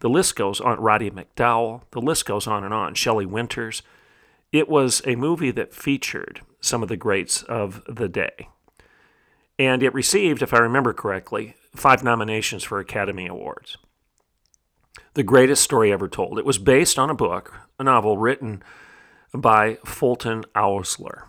The 0.00 0.08
list 0.08 0.36
goes 0.36 0.60
on. 0.60 0.80
Roddy 0.80 1.10
McDowall. 1.10 1.82
The 1.90 2.00
list 2.00 2.26
goes 2.26 2.46
on 2.46 2.64
and 2.64 2.72
on. 2.72 2.94
Shelley 2.94 3.26
Winters. 3.26 3.82
It 4.52 4.68
was 4.68 5.02
a 5.04 5.16
movie 5.16 5.50
that 5.50 5.74
featured 5.74 6.40
some 6.60 6.82
of 6.82 6.88
the 6.88 6.96
greats 6.96 7.42
of 7.42 7.82
the 7.88 8.08
day. 8.08 8.48
And 9.58 9.82
it 9.82 9.92
received, 9.92 10.40
if 10.42 10.54
I 10.54 10.58
remember 10.58 10.92
correctly, 10.92 11.56
five 11.74 12.04
nominations 12.04 12.64
for 12.64 12.78
Academy 12.78 13.26
Awards. 13.26 13.76
The 15.14 15.22
greatest 15.24 15.62
story 15.62 15.92
ever 15.92 16.08
told. 16.08 16.38
It 16.38 16.44
was 16.44 16.58
based 16.58 16.98
on 16.98 17.10
a 17.10 17.14
book, 17.14 17.54
a 17.78 17.84
novel 17.84 18.16
written 18.16 18.62
by 19.34 19.78
Fulton 19.84 20.44
Oursler. 20.54 21.24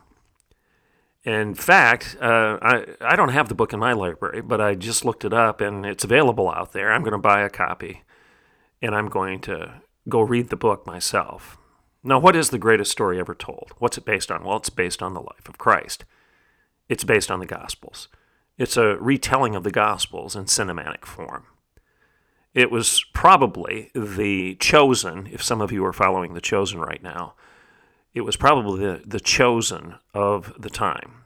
In 1.23 1.53
fact, 1.53 2.15
uh, 2.21 2.57
I, 2.61 2.85
I 3.01 3.15
don't 3.15 3.29
have 3.29 3.49
the 3.49 3.55
book 3.55 3.73
in 3.73 3.79
my 3.79 3.93
library, 3.93 4.41
but 4.41 4.61
I 4.61 4.75
just 4.75 5.03
looked 5.03 5.25
it 5.25 5.33
up 5.33 5.59
and 5.59 5.85
it's 5.85 6.03
available 6.03 6.49
out 6.49 6.71
there. 6.71 6.91
I'm 6.91 7.01
going 7.01 7.11
to 7.11 7.17
buy 7.17 7.41
a 7.41 7.49
copy 7.49 8.03
and 8.81 8.95
I'm 8.95 9.09
going 9.09 9.39
to 9.41 9.81
go 10.07 10.21
read 10.21 10.49
the 10.49 10.55
book 10.55 10.85
myself. 10.85 11.57
Now, 12.03 12.19
what 12.19 12.35
is 12.35 12.49
the 12.49 12.57
greatest 12.57 12.91
story 12.91 13.19
ever 13.19 13.35
told? 13.35 13.73
What's 13.79 13.97
it 13.97 14.05
based 14.05 14.31
on? 14.31 14.43
Well, 14.43 14.57
it's 14.57 14.69
based 14.69 15.01
on 15.01 15.13
the 15.13 15.21
life 15.21 15.49
of 15.49 15.57
Christ. 15.57 16.05
It's 16.87 17.03
based 17.03 17.29
on 17.29 17.39
the 17.39 17.45
Gospels. 17.45 18.07
It's 18.57 18.77
a 18.77 18.97
retelling 18.97 19.55
of 19.55 19.63
the 19.63 19.71
Gospels 19.71 20.35
in 20.35 20.45
cinematic 20.45 21.05
form. 21.05 21.45
It 22.53 22.71
was 22.71 23.05
probably 23.13 23.91
the 23.93 24.55
chosen, 24.55 25.27
if 25.31 25.43
some 25.43 25.61
of 25.61 25.71
you 25.71 25.85
are 25.85 25.93
following 25.93 26.33
the 26.33 26.41
chosen 26.41 26.79
right 26.79 27.03
now, 27.03 27.35
it 28.13 28.21
was 28.21 28.35
probably 28.35 28.79
the, 28.79 29.03
the 29.05 29.19
chosen 29.19 29.95
of 30.13 30.53
the 30.57 30.69
time. 30.69 31.25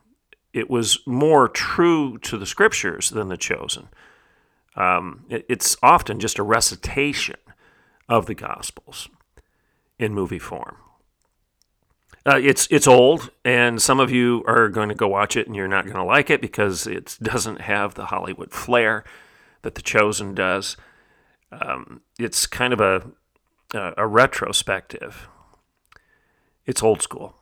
It 0.53 0.69
was 0.69 1.00
more 1.07 1.48
true 1.48 2.17
to 2.19 2.38
the 2.38 2.45
scriptures 2.45 3.10
than 3.10 3.29
the 3.29 3.38
chosen. 3.38 3.88
Um, 4.75 5.25
it, 5.29 5.45
it's 5.49 5.77
often 5.83 6.19
just 6.19 6.39
a 6.39 6.43
recitation 6.43 7.35
of 8.09 8.25
the 8.25 8.35
Gospels 8.35 9.09
in 9.99 10.13
movie 10.13 10.39
form. 10.39 10.77
Uh, 12.25 12.39
it's 12.41 12.67
it's 12.71 12.87
old, 12.87 13.31
and 13.43 13.81
some 13.81 13.99
of 13.99 14.09
you 14.09 14.43
are 14.47 14.69
going 14.69 14.87
to 14.89 14.95
go 14.95 15.07
watch 15.07 15.35
it, 15.35 15.45
and 15.45 15.55
you're 15.55 15.67
not 15.67 15.83
going 15.83 15.97
to 15.97 16.03
like 16.03 16.29
it 16.29 16.39
because 16.41 16.87
it 16.87 17.17
doesn't 17.21 17.61
have 17.61 17.95
the 17.95 18.05
Hollywood 18.05 18.51
flair 18.51 19.03
that 19.61 19.75
The 19.75 19.81
Chosen 19.81 20.33
does. 20.33 20.77
Um, 21.51 22.01
it's 22.17 22.47
kind 22.47 22.71
of 22.71 22.79
a, 22.79 23.11
a 23.73 23.93
a 23.97 24.07
retrospective. 24.07 25.27
It's 26.65 26.81
old 26.81 27.01
school, 27.01 27.35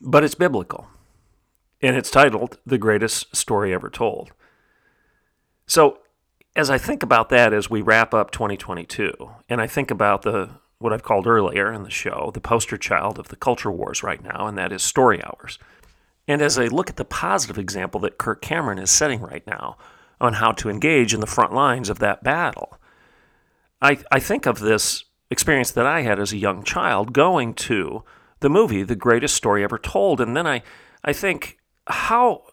but 0.00 0.22
it's 0.22 0.36
biblical, 0.36 0.86
and 1.82 1.96
it's 1.96 2.12
titled 2.12 2.58
"The 2.64 2.78
Greatest 2.78 3.34
Story 3.34 3.74
Ever 3.74 3.90
Told." 3.90 4.30
So, 5.66 5.98
as 6.54 6.70
I 6.70 6.78
think 6.78 7.02
about 7.02 7.28
that 7.30 7.52
as 7.52 7.68
we 7.68 7.82
wrap 7.82 8.14
up 8.14 8.30
2022, 8.30 9.12
and 9.48 9.60
I 9.60 9.66
think 9.66 9.90
about 9.90 10.22
the 10.22 10.50
what 10.78 10.92
I've 10.92 11.02
called 11.02 11.26
earlier 11.26 11.72
in 11.72 11.84
the 11.84 11.90
show 11.90 12.30
the 12.34 12.40
poster 12.40 12.76
child 12.76 13.18
of 13.18 13.28
the 13.28 13.36
culture 13.36 13.70
wars 13.70 14.02
right 14.02 14.22
now, 14.22 14.46
and 14.46 14.56
that 14.56 14.72
is 14.72 14.82
story 14.82 15.22
hours. 15.22 15.58
And 16.28 16.42
as 16.42 16.58
I 16.58 16.66
look 16.66 16.90
at 16.90 16.96
the 16.96 17.04
positive 17.04 17.58
example 17.58 18.00
that 18.00 18.18
Kirk 18.18 18.42
Cameron 18.42 18.78
is 18.78 18.90
setting 18.90 19.20
right 19.20 19.46
now 19.46 19.76
on 20.20 20.34
how 20.34 20.52
to 20.52 20.68
engage 20.68 21.14
in 21.14 21.20
the 21.20 21.26
front 21.26 21.52
lines 21.52 21.88
of 21.88 21.98
that 22.00 22.22
battle, 22.22 22.78
I, 23.80 23.98
I 24.10 24.18
think 24.18 24.46
of 24.46 24.58
this 24.58 25.04
experience 25.30 25.70
that 25.72 25.86
I 25.86 26.02
had 26.02 26.18
as 26.18 26.32
a 26.32 26.38
young 26.38 26.64
child 26.64 27.12
going 27.12 27.54
to 27.54 28.02
the 28.40 28.50
movie, 28.50 28.82
The 28.82 28.96
Greatest 28.96 29.36
Story 29.36 29.62
Ever 29.62 29.78
Told. 29.78 30.20
And 30.20 30.36
then 30.36 30.46
I, 30.46 30.62
I 31.04 31.12
think, 31.12 31.58
how 31.86 32.44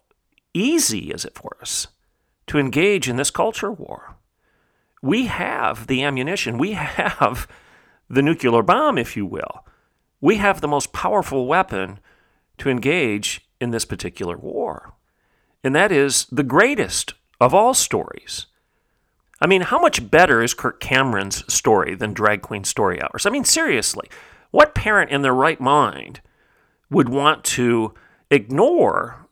easy 0.53 1.11
is 1.11 1.25
it 1.25 1.35
for 1.35 1.57
us 1.61 1.87
to 2.47 2.59
engage 2.59 3.09
in 3.09 3.15
this 3.15 3.31
culture 3.31 3.71
war? 3.71 4.15
We 5.01 5.25
have 5.25 5.87
the 5.87 6.03
ammunition, 6.03 6.57
we 6.57 6.71
have 6.73 7.47
the 8.09 8.21
nuclear 8.21 8.61
bomb, 8.61 8.97
if 8.97 9.17
you 9.17 9.25
will. 9.25 9.65
We 10.21 10.37
have 10.37 10.61
the 10.61 10.67
most 10.67 10.93
powerful 10.93 11.47
weapon 11.47 11.99
to 12.59 12.69
engage 12.69 13.47
in 13.59 13.71
this 13.71 13.85
particular 13.85 14.37
war. 14.37 14.93
And 15.63 15.75
that 15.75 15.91
is 15.91 16.25
the 16.31 16.43
greatest 16.43 17.13
of 17.39 17.53
all 17.53 17.73
stories. 17.73 18.45
I 19.41 19.47
mean, 19.47 19.61
how 19.61 19.79
much 19.79 20.09
better 20.09 20.41
is 20.41 20.53
Kirk 20.53 20.79
Cameron's 20.79 21.43
story 21.53 21.95
than 21.95 22.13
Drag 22.13 22.41
Queen 22.41 22.63
Story 22.63 23.01
Hours? 23.01 23.25
I 23.25 23.29
mean, 23.29 23.43
seriously, 23.43 24.07
what 24.51 24.75
parent 24.75 25.11
in 25.11 25.21
their 25.21 25.33
right 25.33 25.59
mind 25.59 26.21
would 26.89 27.09
want 27.09 27.43
to 27.43 27.93
ignore 28.31 29.22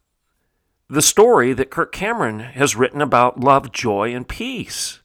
the 0.92 1.02
story 1.02 1.54
that 1.54 1.70
Kirk 1.70 1.94
Cameron 1.94 2.42
has 2.42 2.76
written 2.76 3.02
about 3.02 3.40
love, 3.40 3.72
joy, 3.72 4.14
and 4.14 4.28
peace? 4.28 5.00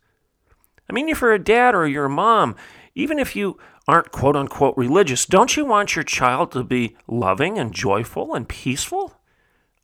I 0.90 0.92
mean, 0.92 1.08
if 1.08 1.20
you're 1.20 1.32
a 1.32 1.38
dad 1.38 1.76
or 1.76 1.86
you're 1.86 2.06
a 2.06 2.10
mom, 2.10 2.56
even 2.96 3.20
if 3.20 3.36
you 3.36 3.56
aren't 3.86 4.10
quote 4.10 4.34
unquote 4.34 4.76
religious, 4.76 5.26
don't 5.26 5.56
you 5.56 5.64
want 5.64 5.94
your 5.94 6.02
child 6.02 6.50
to 6.52 6.64
be 6.64 6.96
loving 7.06 7.56
and 7.56 7.72
joyful 7.72 8.34
and 8.34 8.48
peaceful? 8.48 9.20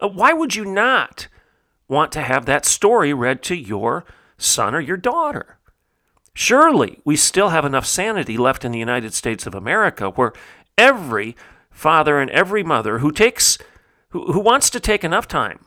Uh, 0.01 0.09
why 0.09 0.33
would 0.33 0.57
you 0.57 0.65
not 0.65 1.29
want 1.87 2.11
to 2.13 2.23
have 2.23 2.47
that 2.47 2.65
story 2.65 3.15
read 3.15 3.41
to 3.45 3.55
your 3.55 4.05
son 4.37 4.75
or 4.75 4.81
your 4.81 4.97
daughter? 4.97 5.59
Surely 6.35 7.01
we 7.05 7.15
still 7.15 7.51
have 7.51 7.65
enough 7.65 7.87
sanity 7.87 8.37
left 8.37 8.65
in 8.65 8.73
the 8.73 8.79
United 8.79 9.15
States 9.15 9.47
of 9.47 9.55
America 9.55 10.11
where 10.11 10.33
every 10.77 11.37
father 11.71 12.19
and 12.19 12.31
every 12.31 12.65
mother 12.65 12.99
who 12.99 13.13
takes 13.13 13.57
who, 14.09 14.33
who 14.33 14.41
wants 14.41 14.69
to 14.71 14.81
take 14.81 15.05
enough 15.05 15.29
time 15.29 15.65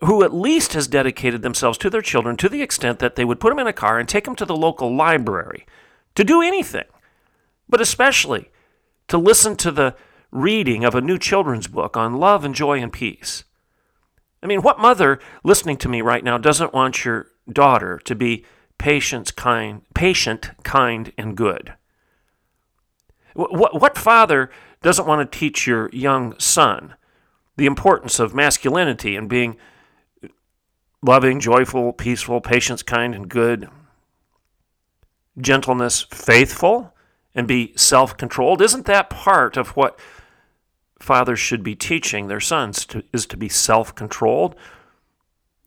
who 0.00 0.22
at 0.22 0.34
least 0.34 0.74
has 0.74 0.88
dedicated 0.88 1.42
themselves 1.42 1.78
to 1.78 1.88
their 1.88 2.02
children 2.02 2.36
to 2.36 2.48
the 2.48 2.62
extent 2.62 2.98
that 2.98 3.16
they 3.16 3.24
would 3.24 3.40
put 3.40 3.50
them 3.50 3.58
in 3.58 3.66
a 3.66 3.72
car 3.72 3.98
and 3.98 4.08
take 4.08 4.24
them 4.24 4.36
to 4.36 4.44
the 4.44 4.56
local 4.56 4.94
library 4.94 5.66
to 6.14 6.24
do 6.24 6.42
anything, 6.42 6.84
but 7.68 7.80
especially 7.80 8.50
to 9.08 9.18
listen 9.18 9.56
to 9.56 9.70
the 9.70 9.94
reading 10.30 10.84
of 10.84 10.94
a 10.94 11.00
new 11.00 11.18
children's 11.18 11.66
book 11.66 11.96
on 11.96 12.16
love 12.16 12.44
and 12.44 12.54
joy 12.54 12.80
and 12.80 12.92
peace. 12.92 13.44
I 14.42 14.46
mean, 14.46 14.62
what 14.62 14.78
mother 14.78 15.18
listening 15.44 15.78
to 15.78 15.88
me 15.88 16.02
right 16.02 16.22
now 16.22 16.36
doesn't 16.38 16.74
want 16.74 17.04
your 17.04 17.28
daughter 17.50 17.98
to 18.04 18.14
be 18.14 18.44
patient, 18.78 19.34
kind, 19.34 19.82
patient, 19.94 20.50
kind, 20.62 21.12
and 21.16 21.36
good? 21.36 21.74
What, 23.34 23.80
what 23.80 23.98
father 23.98 24.50
doesn't 24.82 25.06
want 25.06 25.30
to 25.30 25.38
teach 25.38 25.66
your 25.66 25.90
young 25.92 26.38
son 26.38 26.94
the 27.56 27.66
importance 27.66 28.18
of 28.18 28.34
masculinity 28.34 29.16
and 29.16 29.28
being 29.28 29.56
loving, 31.02 31.40
joyful, 31.40 31.92
peaceful, 31.92 32.40
patience, 32.40 32.82
kind, 32.82 33.14
and 33.14 33.28
good, 33.28 33.68
gentleness, 35.38 36.02
faithful, 36.10 36.94
and 37.34 37.46
be 37.46 37.72
self 37.76 38.16
controlled? 38.16 38.62
Isn't 38.62 38.86
that 38.86 39.10
part 39.10 39.56
of 39.56 39.70
what 39.70 39.98
fathers 40.98 41.38
should 41.38 41.62
be 41.62 41.74
teaching 41.74 42.28
their 42.28 42.40
sons 42.40 42.84
to, 42.86 43.04
is 43.12 43.26
to 43.26 43.36
be 43.36 43.48
self 43.48 43.94
controlled? 43.94 44.56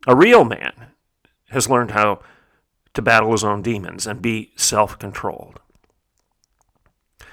A 0.07 0.15
real 0.15 0.45
man 0.45 0.91
has 1.49 1.69
learned 1.69 1.91
how 1.91 2.21
to 2.93 3.01
battle 3.01 3.31
his 3.31 3.43
own 3.43 3.61
demons 3.61 4.07
and 4.07 4.21
be 4.21 4.51
self 4.55 4.97
controlled. 4.97 5.59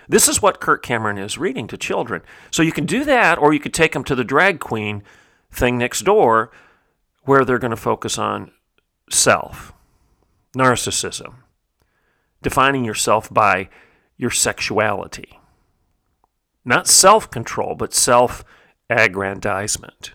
This 0.09 0.29
is 0.29 0.41
what 0.41 0.61
Kirk 0.61 0.83
Cameron 0.83 1.19
is 1.19 1.39
reading 1.39 1.67
to 1.69 1.77
children. 1.77 2.23
So 2.51 2.63
you 2.63 2.73
can 2.73 2.87
do 2.87 3.05
that, 3.05 3.39
or 3.39 3.53
you 3.53 3.59
could 3.59 3.75
take 3.75 3.93
them 3.93 4.05
to 4.05 4.15
the 4.15 4.25
drag 4.25 4.61
queen 4.61 5.03
thing 5.51 5.79
next 5.79 6.03
door 6.03 6.51
where 7.27 7.45
they're 7.45 7.59
going 7.59 7.71
to 7.71 7.77
focus 7.77 8.19
on 8.19 8.51
self, 9.11 9.73
narcissism, 10.57 11.35
defining 12.43 12.85
yourself 12.85 13.33
by 13.33 13.69
your 14.17 14.31
sexuality. 14.31 15.39
Not 16.65 16.89
self 16.89 17.31
control, 17.31 17.75
but 17.75 17.93
self 17.95 18.45
aggrandizement. 18.89 20.13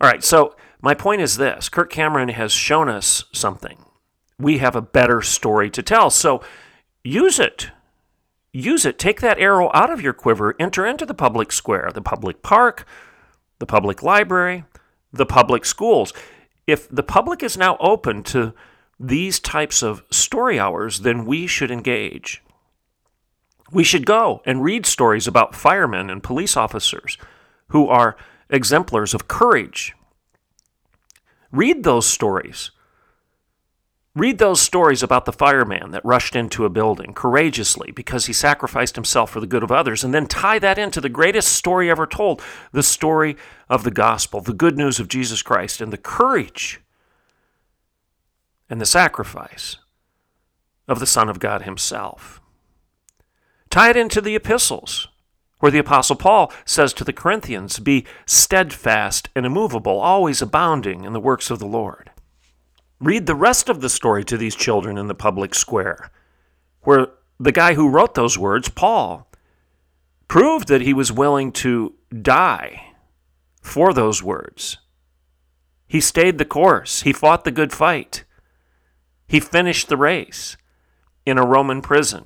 All 0.00 0.08
right, 0.08 0.22
so 0.22 0.56
my 0.80 0.94
point 0.94 1.22
is 1.22 1.36
this 1.36 1.68
Kirk 1.68 1.90
Cameron 1.90 2.28
has 2.30 2.52
shown 2.52 2.88
us 2.88 3.24
something. 3.32 3.84
We 4.38 4.58
have 4.58 4.76
a 4.76 4.82
better 4.82 5.22
story 5.22 5.70
to 5.70 5.82
tell, 5.82 6.10
so 6.10 6.42
use 7.02 7.38
it. 7.38 7.70
Use 8.52 8.86
it. 8.86 8.98
Take 8.98 9.20
that 9.20 9.38
arrow 9.38 9.70
out 9.74 9.90
of 9.90 10.00
your 10.00 10.12
quiver, 10.12 10.54
enter 10.58 10.86
into 10.86 11.06
the 11.06 11.14
public 11.14 11.52
square, 11.52 11.90
the 11.92 12.02
public 12.02 12.42
park, 12.42 12.86
the 13.58 13.66
public 13.66 14.02
library, 14.02 14.64
the 15.12 15.26
public 15.26 15.64
schools. 15.64 16.12
If 16.66 16.88
the 16.88 17.02
public 17.02 17.42
is 17.42 17.56
now 17.56 17.76
open 17.78 18.22
to 18.24 18.54
these 18.98 19.38
types 19.40 19.82
of 19.82 20.02
story 20.10 20.58
hours, 20.58 21.00
then 21.00 21.24
we 21.24 21.46
should 21.46 21.70
engage. 21.70 22.42
We 23.70 23.84
should 23.84 24.06
go 24.06 24.42
and 24.46 24.62
read 24.62 24.86
stories 24.86 25.26
about 25.26 25.54
firemen 25.54 26.08
and 26.08 26.22
police 26.22 26.56
officers 26.56 27.18
who 27.68 27.88
are 27.88 28.16
exemplars 28.48 29.12
of 29.12 29.28
courage. 29.28 29.94
Read 31.50 31.82
those 31.82 32.06
stories. 32.06 32.70
Read 34.16 34.38
those 34.38 34.62
stories 34.62 35.02
about 35.02 35.26
the 35.26 35.32
fireman 35.32 35.90
that 35.90 36.02
rushed 36.02 36.34
into 36.34 36.64
a 36.64 36.70
building 36.70 37.12
courageously 37.12 37.90
because 37.90 38.24
he 38.24 38.32
sacrificed 38.32 38.94
himself 38.94 39.30
for 39.30 39.40
the 39.40 39.46
good 39.46 39.62
of 39.62 39.70
others, 39.70 40.02
and 40.02 40.14
then 40.14 40.26
tie 40.26 40.58
that 40.58 40.78
into 40.78 41.02
the 41.02 41.10
greatest 41.10 41.52
story 41.52 41.90
ever 41.90 42.06
told 42.06 42.40
the 42.72 42.82
story 42.82 43.36
of 43.68 43.84
the 43.84 43.90
gospel, 43.90 44.40
the 44.40 44.54
good 44.54 44.78
news 44.78 44.98
of 44.98 45.08
Jesus 45.08 45.42
Christ, 45.42 45.82
and 45.82 45.92
the 45.92 45.98
courage 45.98 46.80
and 48.70 48.80
the 48.80 48.86
sacrifice 48.86 49.76
of 50.88 50.98
the 50.98 51.06
Son 51.06 51.28
of 51.28 51.38
God 51.38 51.62
Himself. 51.62 52.40
Tie 53.68 53.90
it 53.90 53.98
into 53.98 54.22
the 54.22 54.34
epistles, 54.34 55.08
where 55.58 55.70
the 55.70 55.78
Apostle 55.78 56.16
Paul 56.16 56.50
says 56.64 56.94
to 56.94 57.04
the 57.04 57.12
Corinthians, 57.12 57.78
Be 57.80 58.06
steadfast 58.24 59.28
and 59.36 59.44
immovable, 59.44 60.00
always 60.00 60.40
abounding 60.40 61.04
in 61.04 61.12
the 61.12 61.20
works 61.20 61.50
of 61.50 61.58
the 61.58 61.66
Lord. 61.66 62.12
Read 63.00 63.26
the 63.26 63.34
rest 63.34 63.68
of 63.68 63.80
the 63.80 63.90
story 63.90 64.24
to 64.24 64.38
these 64.38 64.54
children 64.54 64.96
in 64.96 65.06
the 65.06 65.14
public 65.14 65.54
square, 65.54 66.10
where 66.82 67.08
the 67.38 67.52
guy 67.52 67.74
who 67.74 67.90
wrote 67.90 68.14
those 68.14 68.38
words, 68.38 68.68
Paul, 68.70 69.30
proved 70.28 70.68
that 70.68 70.80
he 70.80 70.94
was 70.94 71.12
willing 71.12 71.52
to 71.52 71.94
die 72.22 72.94
for 73.60 73.92
those 73.92 74.22
words. 74.22 74.78
He 75.86 76.00
stayed 76.00 76.38
the 76.38 76.44
course, 76.44 77.02
he 77.02 77.12
fought 77.12 77.44
the 77.44 77.50
good 77.50 77.72
fight, 77.72 78.24
he 79.28 79.40
finished 79.40 79.88
the 79.88 79.96
race 79.96 80.56
in 81.26 81.36
a 81.36 81.46
Roman 81.46 81.82
prison 81.82 82.24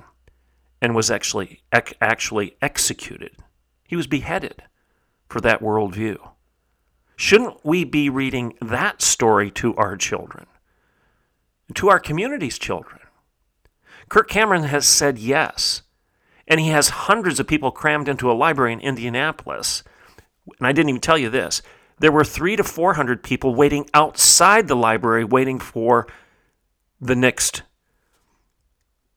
and 0.81 0.95
was 0.95 1.11
actually, 1.11 1.61
actually 1.71 2.55
executed. 2.61 3.35
He 3.83 3.95
was 3.95 4.07
beheaded 4.07 4.63
for 5.27 5.41
that 5.41 5.61
worldview. 5.61 6.17
Shouldn't 7.15 7.63
we 7.65 7.83
be 7.83 8.09
reading 8.09 8.53
that 8.61 9.01
story 9.01 9.51
to 9.51 9.75
our 9.75 9.97
children? 9.97 10.47
To 11.73 11.89
our 11.89 11.99
community's 11.99 12.57
children. 12.57 12.99
Kirk 14.09 14.29
Cameron 14.29 14.63
has 14.63 14.87
said 14.87 15.17
yes, 15.17 15.83
and 16.47 16.59
he 16.59 16.69
has 16.69 16.89
hundreds 16.89 17.39
of 17.39 17.47
people 17.47 17.71
crammed 17.71 18.09
into 18.09 18.29
a 18.29 18.33
library 18.33 18.73
in 18.73 18.79
Indianapolis. 18.79 19.83
And 20.59 20.67
I 20.67 20.71
didn't 20.71 20.89
even 20.89 21.01
tell 21.01 21.17
you 21.17 21.29
this. 21.29 21.61
There 21.99 22.11
were 22.11 22.23
three 22.23 22.55
to 22.55 22.63
400 22.63 23.23
people 23.23 23.55
waiting 23.55 23.89
outside 23.93 24.67
the 24.67 24.75
library, 24.75 25.23
waiting 25.23 25.59
for 25.59 26.07
the 26.99 27.15
next 27.15 27.63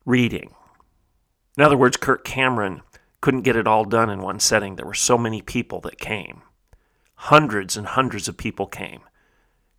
reading. 0.04 0.54
In 1.56 1.64
other 1.64 1.76
words, 1.76 1.96
Kirk 1.96 2.24
Cameron 2.24 2.82
couldn't 3.20 3.42
get 3.42 3.56
it 3.56 3.66
all 3.66 3.84
done 3.84 4.10
in 4.10 4.20
one 4.20 4.38
setting. 4.38 4.76
There 4.76 4.86
were 4.86 4.94
so 4.94 5.16
many 5.16 5.40
people 5.40 5.80
that 5.80 5.98
came. 5.98 6.42
Hundreds 7.14 7.76
and 7.76 7.86
hundreds 7.86 8.28
of 8.28 8.36
people 8.36 8.66
came 8.66 9.00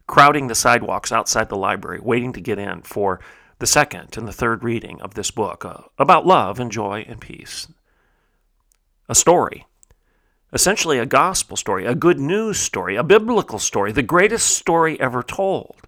crowding 0.08 0.48
the 0.48 0.56
sidewalks 0.56 1.12
outside 1.12 1.50
the 1.50 1.58
library, 1.58 2.00
waiting 2.02 2.34
to 2.34 2.42
get 2.42 2.60
in 2.60 2.82
for 2.82 3.20
the 3.60 3.66
second 3.66 4.18
and 4.18 4.28
the 4.28 4.34
third 4.34 4.64
reading 4.64 5.02
of 5.02 5.14
this 5.14 5.32
book 5.32 5.66
uh, 5.66 5.78
about 5.98 6.26
love 6.26 6.60
and 6.60 6.72
joy 6.72 7.06
and 7.08 7.22
peace. 7.22 7.68
A 9.08 9.16
story, 9.16 9.66
essentially 10.52 11.00
a 11.00 11.06
gospel 11.06 11.58
story, 11.58 11.86
a 11.86 11.96
good 11.96 12.20
news 12.20 12.60
story, 12.60 12.96
a 12.96 13.04
biblical 13.04 13.60
story, 13.60 13.92
the 13.92 14.02
greatest 14.02 14.50
story 14.50 15.00
ever 15.00 15.24
told. 15.24 15.88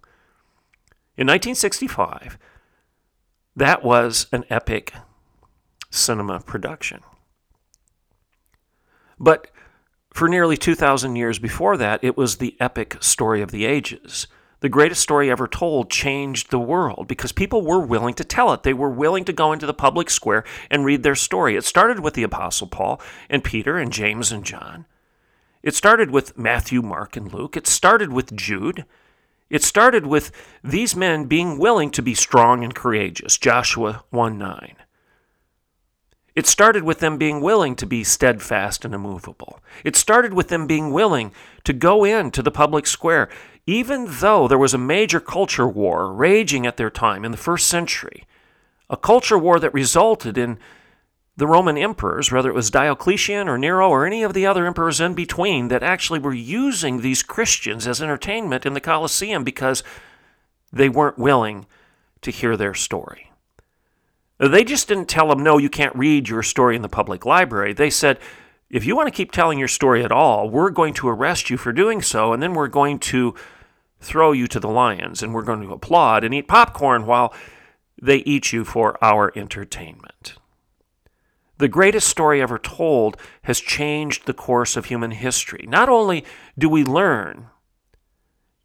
In 1.17 1.25
1965, 1.25 2.37
that 3.55 3.83
was 3.83 4.27
an 4.31 4.45
epic 4.49 4.93
cinema 5.89 6.39
production. 6.39 7.01
But 9.19 9.49
for 10.17 10.27
nearly 10.27 10.57
2,000 10.57 11.15
years 11.15 11.37
before 11.37 11.77
that, 11.77 12.03
it 12.03 12.17
was 12.17 12.37
the 12.37 12.57
epic 12.59 12.97
story 13.01 13.43
of 13.43 13.51
the 13.51 13.65
ages. 13.65 14.25
The 14.61 14.67
greatest 14.67 15.01
story 15.01 15.29
ever 15.29 15.47
told 15.47 15.91
changed 15.91 16.49
the 16.49 16.57
world 16.57 17.07
because 17.07 17.31
people 17.31 17.61
were 17.61 17.85
willing 17.85 18.15
to 18.15 18.23
tell 18.23 18.51
it. 18.51 18.63
They 18.63 18.73
were 18.73 18.89
willing 18.89 19.25
to 19.25 19.33
go 19.33 19.53
into 19.53 19.67
the 19.67 19.75
public 19.75 20.09
square 20.09 20.43
and 20.71 20.83
read 20.83 21.03
their 21.03 21.13
story. 21.13 21.55
It 21.55 21.65
started 21.65 21.99
with 21.99 22.15
the 22.15 22.23
Apostle 22.23 22.65
Paul 22.65 22.99
and 23.29 23.43
Peter 23.43 23.77
and 23.77 23.93
James 23.93 24.31
and 24.31 24.43
John. 24.43 24.87
It 25.61 25.75
started 25.75 26.09
with 26.09 26.35
Matthew, 26.35 26.81
Mark, 26.81 27.15
and 27.15 27.31
Luke. 27.31 27.55
It 27.55 27.67
started 27.67 28.11
with 28.11 28.35
Jude. 28.35 28.85
It 29.51 29.61
started 29.61 30.07
with 30.07 30.31
these 30.63 30.95
men 30.95 31.25
being 31.25 31.59
willing 31.59 31.91
to 31.91 32.01
be 32.01 32.15
strong 32.15 32.63
and 32.63 32.73
courageous. 32.73 33.37
Joshua 33.37 34.03
1 34.09 34.35
9. 34.39 34.77
It 36.37 36.45
started 36.45 36.83
with 36.83 36.99
them 36.99 37.17
being 37.17 37.41
willing 37.41 37.75
to 37.77 37.87
be 37.87 38.03
steadfast 38.03 38.85
and 38.85 38.93
immovable. 38.93 39.59
It 39.83 39.95
started 39.95 40.35
with 40.35 40.49
them 40.49 40.67
being 40.67 40.93
willing 40.93 41.31
to 41.63 41.73
go 41.73 42.03
into 42.03 42.43
the 42.43 42.51
public 42.51 42.85
square, 42.85 43.27
even 43.65 44.05
though 44.07 44.47
there 44.47 44.59
was 44.59 44.75
a 44.75 44.77
major 44.77 45.19
culture 45.19 45.67
war 45.67 46.13
raging 46.13 46.67
at 46.67 46.77
their 46.77 46.91
time 46.91 47.25
in 47.25 47.31
the 47.31 47.37
first 47.37 47.65
century. 47.65 48.25
A 48.87 48.95
culture 48.95 49.35
war 49.35 49.59
that 49.59 49.73
resulted 49.73 50.37
in 50.37 50.59
the 51.37 51.47
Roman 51.47 51.75
emperors, 51.75 52.31
whether 52.31 52.49
it 52.49 52.55
was 52.55 52.69
Diocletian 52.69 53.49
or 53.49 53.57
Nero 53.57 53.89
or 53.89 54.05
any 54.05 54.21
of 54.21 54.35
the 54.35 54.45
other 54.45 54.67
emperors 54.67 55.01
in 55.01 55.15
between, 55.15 55.69
that 55.69 55.81
actually 55.81 56.19
were 56.19 56.35
using 56.35 57.01
these 57.01 57.23
Christians 57.23 57.87
as 57.87 57.99
entertainment 57.99 58.63
in 58.63 58.75
the 58.75 58.79
Colosseum 58.79 59.43
because 59.43 59.83
they 60.71 60.87
weren't 60.87 61.17
willing 61.17 61.65
to 62.21 62.29
hear 62.29 62.55
their 62.55 62.75
story. 62.75 63.31
They 64.39 64.63
just 64.63 64.87
didn't 64.87 65.09
tell 65.09 65.29
them, 65.29 65.41
no, 65.41 65.57
you 65.57 65.69
can't 65.69 65.95
read 65.95 66.29
your 66.29 66.43
story 66.43 66.75
in 66.75 66.83
the 66.83 66.89
public 66.89 67.25
library. 67.25 67.73
They 67.73 67.89
said, 67.89 68.19
if 68.69 68.85
you 68.85 68.95
want 68.95 69.07
to 69.07 69.15
keep 69.15 69.31
telling 69.31 69.57
your 69.57 69.67
story 69.67 70.03
at 70.03 70.11
all, 70.11 70.49
we're 70.49 70.69
going 70.69 70.93
to 70.95 71.07
arrest 71.07 71.49
you 71.49 71.57
for 71.57 71.71
doing 71.71 72.01
so, 72.01 72.33
and 72.33 72.43
then 72.43 72.53
we're 72.53 72.67
going 72.67 72.99
to 72.99 73.33
throw 73.99 74.31
you 74.31 74.45
to 74.47 74.59
the 74.59 74.69
lions, 74.69 75.23
and 75.23 75.33
we're 75.33 75.41
going 75.41 75.61
to 75.61 75.73
applaud 75.73 76.23
and 76.23 76.33
eat 76.33 76.47
popcorn 76.47 77.05
while 77.05 77.33
they 77.99 78.17
eat 78.17 78.53
you 78.53 78.63
for 78.63 79.03
our 79.03 79.31
entertainment. 79.35 80.35
The 81.57 81.67
greatest 81.67 82.07
story 82.07 82.39
ever 82.39 82.59
told 82.59 83.17
has 83.43 83.59
changed 83.59 84.27
the 84.27 84.33
course 84.33 84.77
of 84.77 84.85
human 84.85 85.11
history. 85.11 85.65
Not 85.67 85.89
only 85.89 86.23
do 86.55 86.69
we 86.69 86.83
learn 86.83 87.47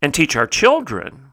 and 0.03 0.13
teach 0.13 0.37
our 0.37 0.47
children 0.47 1.32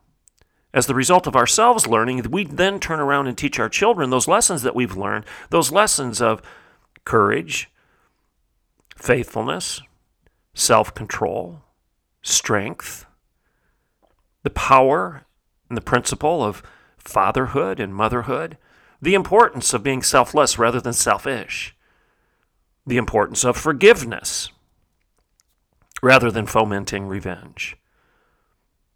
as 0.73 0.85
the 0.85 0.95
result 0.95 1.25
of 1.25 1.35
ourselves 1.35 1.87
learning, 1.87 2.21
we 2.29 2.43
then 2.43 2.79
turn 2.79 2.99
around 2.99 3.27
and 3.27 3.37
teach 3.37 3.59
our 3.59 3.69
children 3.69 4.09
those 4.09 4.27
lessons 4.27 4.61
that 4.61 4.75
we've 4.75 4.95
learned, 4.95 5.25
those 5.49 5.71
lessons 5.71 6.21
of 6.21 6.41
courage, 7.05 7.71
faithfulness, 8.95 9.81
self 10.53 10.93
control, 10.93 11.63
strength, 12.21 13.05
the 14.43 14.49
power 14.51 15.25
and 15.69 15.77
the 15.77 15.81
principle 15.81 16.43
of 16.43 16.61
fatherhood 16.97 17.79
and 17.79 17.95
motherhood, 17.95 18.57
the 19.01 19.15
importance 19.15 19.73
of 19.73 19.83
being 19.83 20.03
selfless 20.03 20.59
rather 20.59 20.79
than 20.79 20.93
selfish, 20.93 21.75
the 22.85 22.97
importance 22.97 23.43
of 23.43 23.57
forgiveness 23.57 24.49
rather 26.01 26.29
than 26.29 26.45
fomenting 26.45 27.07
revenge, 27.07 27.75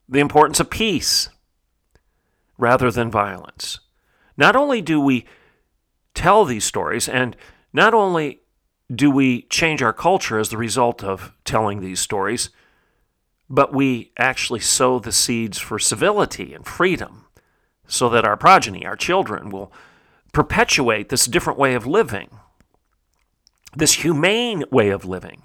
the 0.08 0.20
importance 0.20 0.60
of 0.60 0.70
peace 0.70 1.30
rather 2.58 2.92
than 2.92 3.12
violence. 3.12 3.80
Not 4.38 4.56
only 4.56 4.82
do 4.82 5.00
we 5.00 5.26
tell 6.14 6.46
these 6.46 6.66
stories, 6.66 7.10
and 7.10 7.36
not 7.72 7.94
only 7.94 8.42
do 8.94 9.10
we 9.10 9.44
change 9.44 9.82
our 9.82 9.94
culture 9.94 10.38
as 10.40 10.50
the 10.50 10.58
result 10.58 11.04
of 11.04 11.34
telling 11.46 11.82
these 11.82 12.00
stories, 12.00 12.50
but 13.50 13.74
we 13.74 14.12
actually 14.18 14.60
sow 14.60 15.00
the 15.00 15.12
seeds 15.12 15.58
for 15.58 15.80
civility 15.80 16.54
and 16.54 16.66
freedom 16.66 17.26
so 17.88 18.10
that 18.10 18.26
our 18.26 18.38
progeny, 18.38 18.86
our 18.86 18.96
children, 18.96 19.50
will 19.50 19.72
perpetuate 20.32 21.10
this 21.10 21.26
different 21.26 21.60
way 21.60 21.74
of 21.74 21.86
living, 21.86 22.30
this 23.76 23.94
humane 23.94 24.64
way 24.72 24.90
of 24.90 25.06
living, 25.06 25.44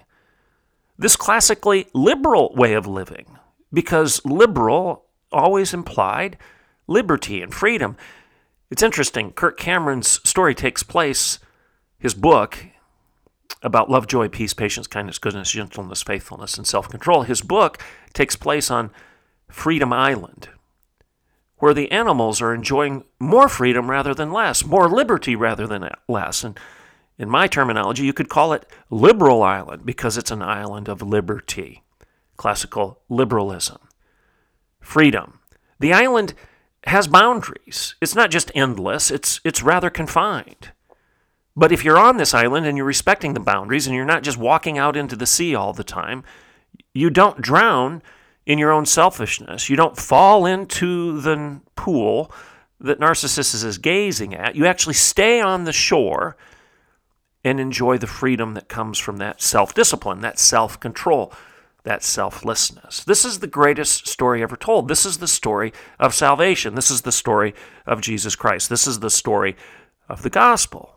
this 0.97 1.15
classically 1.15 1.87
liberal 1.93 2.53
way 2.55 2.73
of 2.73 2.87
living, 2.87 3.37
because 3.71 4.23
liberal 4.25 5.05
always 5.31 5.73
implied 5.73 6.37
liberty 6.89 7.41
and 7.41 7.53
freedom. 7.53 7.95
It's 8.69 8.83
interesting. 8.83 9.31
Kirk 9.31 9.57
Cameron's 9.57 10.19
story 10.27 10.53
takes 10.53 10.83
place, 10.83 11.39
his 11.97 12.13
book 12.13 12.65
about 13.61 13.89
love, 13.89 14.07
joy, 14.07 14.27
peace, 14.29 14.53
patience, 14.53 14.87
kindness, 14.87 15.17
goodness, 15.17 15.51
gentleness, 15.51 16.03
faithfulness, 16.03 16.57
and 16.57 16.65
self 16.65 16.87
control, 16.89 17.23
his 17.23 17.41
book 17.41 17.83
takes 18.13 18.35
place 18.35 18.71
on 18.71 18.91
Freedom 19.49 19.91
Island, 19.91 20.49
where 21.57 21.73
the 21.73 21.91
animals 21.91 22.41
are 22.41 22.53
enjoying 22.53 23.03
more 23.19 23.49
freedom 23.49 23.89
rather 23.89 24.13
than 24.13 24.31
less, 24.31 24.63
more 24.63 24.87
liberty 24.87 25.35
rather 25.35 25.67
than 25.67 25.89
less. 26.07 26.43
And 26.43 26.57
in 27.17 27.29
my 27.29 27.47
terminology, 27.47 28.05
you 28.05 28.13
could 28.13 28.29
call 28.29 28.53
it 28.53 28.65
Liberal 28.89 29.43
Island 29.43 29.85
because 29.85 30.17
it's 30.17 30.31
an 30.31 30.41
island 30.41 30.87
of 30.87 31.01
liberty, 31.01 31.83
classical 32.37 33.01
liberalism, 33.09 33.79
freedom. 34.79 35.39
The 35.79 35.91
island 35.93 36.33
has 36.85 37.07
boundaries. 37.07 37.95
It's 38.01 38.15
not 38.15 38.31
just 38.31 38.51
endless, 38.55 39.11
it's, 39.11 39.39
it's 39.43 39.63
rather 39.63 39.89
confined. 39.89 40.71
But 41.55 41.71
if 41.71 41.83
you're 41.83 41.99
on 41.99 42.17
this 42.17 42.33
island 42.33 42.65
and 42.65 42.77
you're 42.77 42.85
respecting 42.85 43.33
the 43.33 43.39
boundaries 43.39 43.85
and 43.85 43.95
you're 43.95 44.05
not 44.05 44.23
just 44.23 44.37
walking 44.37 44.77
out 44.77 44.95
into 44.95 45.15
the 45.15 45.25
sea 45.25 45.55
all 45.55 45.73
the 45.73 45.83
time, 45.83 46.23
you 46.93 47.09
don't 47.09 47.41
drown 47.41 48.01
in 48.45 48.57
your 48.57 48.71
own 48.71 48.85
selfishness. 48.85 49.69
You 49.69 49.75
don't 49.75 49.97
fall 49.97 50.45
into 50.45 51.19
the 51.19 51.59
pool 51.75 52.31
that 52.79 52.99
Narcissus 52.99 53.53
is 53.53 53.77
gazing 53.77 54.33
at. 54.33 54.55
You 54.55 54.65
actually 54.65 54.93
stay 54.93 55.41
on 55.41 55.65
the 55.65 55.73
shore 55.73 56.37
and 57.43 57.59
enjoy 57.59 57.97
the 57.97 58.07
freedom 58.07 58.53
that 58.53 58.69
comes 58.69 58.97
from 58.97 59.17
that 59.17 59.41
self 59.41 59.73
discipline, 59.73 60.21
that 60.21 60.39
self 60.39 60.79
control 60.79 61.33
that 61.83 62.03
selflessness. 62.03 63.03
This 63.03 63.23
is 63.23 63.39
the 63.39 63.47
greatest 63.47 64.07
story 64.07 64.43
ever 64.43 64.57
told. 64.57 64.87
This 64.87 65.05
is 65.05 65.17
the 65.17 65.27
story 65.27 65.71
of 65.99 66.13
salvation. 66.13 66.75
This 66.75 66.91
is 66.91 67.01
the 67.01 67.11
story 67.11 67.53
of 67.85 68.01
Jesus 68.01 68.35
Christ. 68.35 68.69
This 68.69 68.85
is 68.85 68.99
the 68.99 69.09
story 69.09 69.55
of 70.07 70.23
the 70.23 70.29
gospel. 70.29 70.95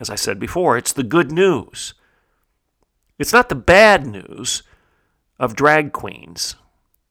As 0.00 0.10
I 0.10 0.14
said 0.14 0.40
before, 0.40 0.76
it's 0.76 0.92
the 0.92 1.02
good 1.02 1.30
news. 1.30 1.94
It's 3.18 3.32
not 3.32 3.48
the 3.48 3.54
bad 3.54 4.06
news 4.06 4.62
of 5.38 5.56
drag 5.56 5.92
queens 5.92 6.56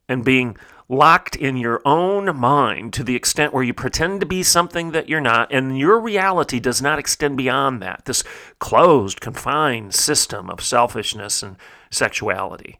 and 0.10 0.26
being 0.26 0.58
locked 0.90 1.36
in 1.36 1.56
your 1.56 1.82
own 1.86 2.36
mind 2.36 2.94
to 2.94 3.04
the 3.04 3.16
extent 3.16 3.54
where 3.54 3.64
you 3.64 3.74
pretend 3.74 4.20
to 4.20 4.26
be 4.26 4.44
something 4.44 4.92
that 4.92 5.08
you're 5.08 5.22
not, 5.22 5.52
and 5.52 5.78
your 5.78 6.00
reality 6.00 6.60
does 6.60 6.82
not 6.82 7.00
extend 7.00 7.38
beyond 7.38 7.82
that. 7.82 8.04
This 8.06 8.24
closed, 8.60 9.22
confined 9.22 9.96
system 9.96 10.50
of 10.50 10.62
selfishness 10.62 11.42
and 11.42 11.56
sexuality 11.90 12.80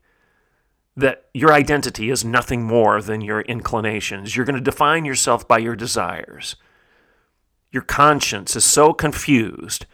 that 0.96 1.26
your 1.34 1.52
identity 1.52 2.10
is 2.10 2.24
nothing 2.24 2.64
more 2.64 3.02
than 3.02 3.22
your 3.22 3.42
inclinations. 3.42 4.36
You're 4.36 4.46
going 4.46 4.56
to 4.56 4.62
define 4.62 5.06
yourself 5.06 5.48
by 5.48 5.58
your 5.58 5.76
desires. 5.76 6.56
Your 7.72 7.82
conscience 7.82 8.56
is 8.56 8.64
so 8.64 8.94
confused 8.94 9.86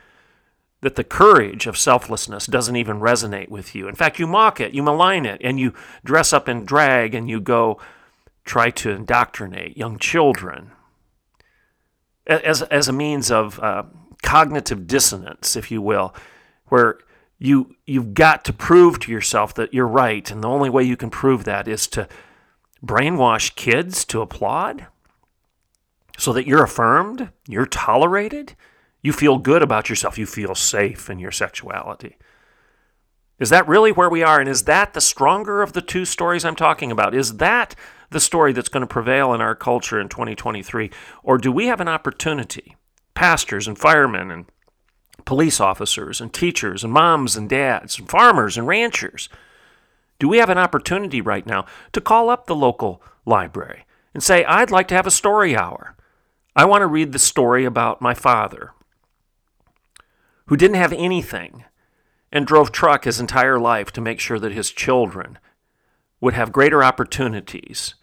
that 0.81 0.95
the 0.95 1.03
courage 1.03 1.67
of 1.67 1.77
selflessness 1.77 2.45
doesn't 2.45 2.75
even 2.75 2.99
resonate 2.99 3.49
with 3.49 3.75
you. 3.75 3.87
In 3.87 3.95
fact, 3.95 4.19
you 4.19 4.27
mock 4.27 4.59
it, 4.59 4.73
you 4.73 4.83
malign 4.83 5.25
it, 5.25 5.41
and 5.43 5.59
you 5.59 5.73
dress 6.03 6.33
up 6.33 6.47
in 6.47 6.65
drag 6.65 7.13
and 7.13 7.29
you 7.29 7.39
go 7.39 7.79
try 8.45 8.69
to 8.71 8.89
indoctrinate 8.89 9.77
young 9.77 9.99
children 9.99 10.71
as, 12.25 12.61
as 12.63 12.87
a 12.87 12.93
means 12.93 13.31
of 13.31 13.59
uh, 13.59 13.83
cognitive 14.21 14.87
dissonance, 14.87 15.55
if 15.55 15.71
you 15.71 15.81
will, 15.81 16.13
where 16.67 16.99
you 17.39 17.75
you've 17.85 18.13
got 18.13 18.45
to 18.45 18.53
prove 18.53 18.99
to 18.99 19.11
yourself 19.11 19.53
that 19.55 19.73
you're 19.73 19.87
right 19.87 20.29
and 20.29 20.43
the 20.43 20.47
only 20.47 20.69
way 20.69 20.83
you 20.83 20.97
can 20.97 21.09
prove 21.09 21.45
that 21.45 21.67
is 21.67 21.87
to 21.87 22.07
brainwash 22.85 23.55
kids 23.55 24.05
to 24.05 24.21
applaud 24.21 24.87
so 26.17 26.33
that 26.33 26.45
you're 26.45 26.63
affirmed 26.63 27.29
you're 27.47 27.65
tolerated 27.65 28.55
you 29.01 29.13
feel 29.13 29.37
good 29.37 29.61
about 29.61 29.89
yourself 29.89 30.17
you 30.17 30.25
feel 30.25 30.55
safe 30.55 31.09
in 31.09 31.19
your 31.19 31.31
sexuality. 31.31 32.17
Is 33.39 33.49
that 33.49 33.67
really 33.67 33.91
where 33.91 34.09
we 34.09 34.21
are 34.21 34.39
and 34.39 34.49
is 34.49 34.63
that 34.63 34.93
the 34.93 35.01
stronger 35.01 35.61
of 35.61 35.73
the 35.73 35.81
two 35.81 36.03
stories 36.03 36.43
i'm 36.43 36.55
talking 36.55 36.91
about? 36.91 37.15
Is 37.15 37.37
that 37.37 37.75
the 38.09 38.19
story 38.19 38.51
that's 38.51 38.69
going 38.69 38.81
to 38.81 38.87
prevail 38.87 39.33
in 39.33 39.41
our 39.41 39.55
culture 39.55 39.99
in 39.99 40.09
2023 40.09 40.91
or 41.23 41.37
do 41.37 41.51
we 41.51 41.67
have 41.67 41.79
an 41.79 41.87
opportunity 41.87 42.75
pastors 43.13 43.67
and 43.67 43.77
firemen 43.77 44.31
and 44.31 44.45
police 45.25 45.59
officers 45.59 46.21
and 46.21 46.33
teachers 46.33 46.83
and 46.83 46.93
moms 46.93 47.35
and 47.35 47.49
dads 47.49 47.99
and 47.99 48.09
farmers 48.09 48.57
and 48.57 48.67
ranchers? 48.67 49.29
Do 50.19 50.27
we 50.27 50.37
have 50.37 50.49
an 50.49 50.57
opportunity 50.57 51.21
right 51.21 51.45
now 51.45 51.65
to 51.93 52.01
call 52.01 52.29
up 52.29 52.45
the 52.45 52.55
local 52.55 53.01
library 53.25 53.85
and 54.13 54.21
say, 54.21 54.43
I'd 54.43 54.71
like 54.71 54.87
to 54.89 54.95
have 54.95 55.07
a 55.07 55.11
story 55.11 55.55
hour? 55.55 55.95
I 56.55 56.65
want 56.65 56.81
to 56.81 56.87
read 56.87 57.13
the 57.13 57.19
story 57.19 57.63
about 57.63 58.01
my 58.01 58.13
father 58.13 58.73
who 60.47 60.57
didn't 60.57 60.77
have 60.77 60.93
anything 60.93 61.63
and 62.31 62.45
drove 62.45 62.71
truck 62.71 63.05
his 63.05 63.19
entire 63.19 63.59
life 63.59 63.91
to 63.91 64.01
make 64.01 64.19
sure 64.19 64.39
that 64.39 64.51
his 64.51 64.71
children 64.71 65.37
would 66.19 66.33
have 66.33 66.51
greater 66.51 66.83
opportunities 66.83 67.95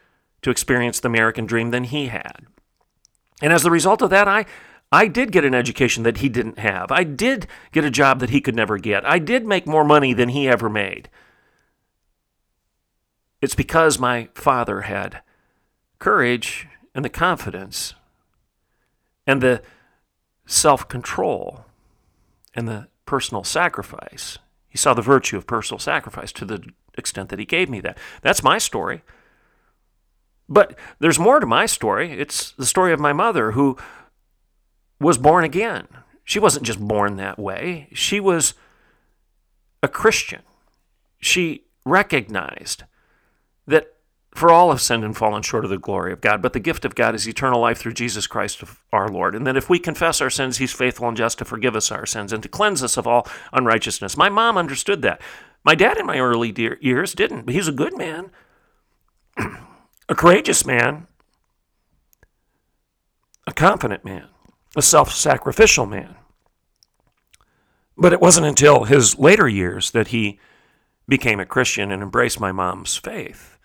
to 0.42 0.50
experience 0.50 1.00
the 1.00 1.08
American 1.08 1.44
dream 1.44 1.70
than 1.70 1.84
he 1.84 2.06
had. 2.06 2.46
And 3.42 3.52
as 3.52 3.64
a 3.64 3.70
result 3.70 4.00
of 4.00 4.10
that, 4.10 4.28
I, 4.28 4.46
I 4.92 5.08
did 5.08 5.32
get 5.32 5.44
an 5.44 5.54
education 5.54 6.04
that 6.04 6.18
he 6.18 6.28
didn't 6.28 6.58
have. 6.58 6.92
I 6.92 7.02
did 7.04 7.46
get 7.72 7.84
a 7.84 7.90
job 7.90 8.20
that 8.20 8.30
he 8.30 8.40
could 8.40 8.54
never 8.54 8.78
get. 8.78 9.04
I 9.04 9.18
did 9.18 9.46
make 9.46 9.66
more 9.66 9.84
money 9.84 10.12
than 10.12 10.28
he 10.28 10.48
ever 10.48 10.68
made. 10.68 11.08
It's 13.40 13.54
because 13.54 13.98
my 13.98 14.28
father 14.34 14.82
had 14.82 15.22
courage 15.98 16.68
and 16.94 17.04
the 17.04 17.10
confidence 17.10 17.94
and 19.26 19.42
the 19.42 19.62
self 20.46 20.88
control 20.88 21.66
and 22.54 22.68
the 22.68 22.88
personal 23.04 23.44
sacrifice. 23.44 24.38
He 24.68 24.78
saw 24.78 24.94
the 24.94 25.02
virtue 25.02 25.36
of 25.36 25.46
personal 25.46 25.78
sacrifice 25.78 26.32
to 26.32 26.44
the 26.44 26.62
extent 26.96 27.28
that 27.28 27.38
he 27.38 27.44
gave 27.44 27.68
me 27.68 27.80
that. 27.80 27.98
That's 28.22 28.42
my 28.42 28.58
story. 28.58 29.02
But 30.48 30.78
there's 31.00 31.18
more 31.18 31.40
to 31.40 31.46
my 31.46 31.66
story. 31.66 32.12
It's 32.12 32.52
the 32.52 32.66
story 32.66 32.92
of 32.92 33.00
my 33.00 33.12
mother 33.12 33.52
who 33.52 33.76
was 35.00 35.18
born 35.18 35.44
again. 35.44 35.86
She 36.24 36.38
wasn't 36.38 36.66
just 36.66 36.80
born 36.80 37.16
that 37.16 37.38
way, 37.38 37.88
she 37.92 38.20
was 38.20 38.54
a 39.82 39.88
Christian. 39.88 40.42
She 41.18 41.64
recognized 41.84 42.84
that 43.66 43.94
for 44.34 44.50
all 44.50 44.70
have 44.70 44.82
sinned 44.82 45.02
and 45.02 45.16
fallen 45.16 45.42
short 45.42 45.64
of 45.64 45.70
the 45.70 45.78
glory 45.78 46.12
of 46.12 46.20
God, 46.20 46.42
but 46.42 46.52
the 46.52 46.60
gift 46.60 46.84
of 46.84 46.94
God 46.94 47.14
is 47.14 47.26
eternal 47.26 47.60
life 47.60 47.78
through 47.78 47.94
Jesus 47.94 48.26
Christ 48.26 48.62
our 48.92 49.08
Lord. 49.08 49.34
And 49.34 49.46
that 49.46 49.56
if 49.56 49.70
we 49.70 49.78
confess 49.78 50.20
our 50.20 50.28
sins, 50.28 50.58
He's 50.58 50.72
faithful 50.72 51.08
and 51.08 51.16
just 51.16 51.38
to 51.38 51.44
forgive 51.44 51.74
us 51.74 51.90
our 51.90 52.04
sins 52.04 52.32
and 52.32 52.42
to 52.42 52.48
cleanse 52.48 52.82
us 52.82 52.98
of 52.98 53.06
all 53.06 53.26
unrighteousness. 53.52 54.16
My 54.16 54.28
mom 54.28 54.58
understood 54.58 55.00
that. 55.02 55.22
My 55.66 55.74
dad 55.74 55.98
in 55.98 56.06
my 56.06 56.20
early 56.20 56.54
years 56.80 57.12
didn't, 57.12 57.42
but 57.46 57.54
he's 57.54 57.66
a 57.66 57.72
good 57.72 57.98
man, 57.98 58.30
a 60.08 60.14
courageous 60.14 60.64
man, 60.64 61.08
a 63.48 63.52
confident 63.52 64.04
man, 64.04 64.28
a 64.76 64.82
self 64.82 65.12
sacrificial 65.12 65.86
man. 65.86 66.14
But 67.96 68.12
it 68.12 68.20
wasn't 68.20 68.46
until 68.46 68.84
his 68.84 69.18
later 69.18 69.48
years 69.48 69.90
that 69.92 70.08
he 70.08 70.38
became 71.08 71.40
a 71.40 71.46
Christian 71.46 71.90
and 71.90 72.02
embraced 72.02 72.38
my 72.38 72.52
mom's 72.52 72.96
faith. 72.96 73.58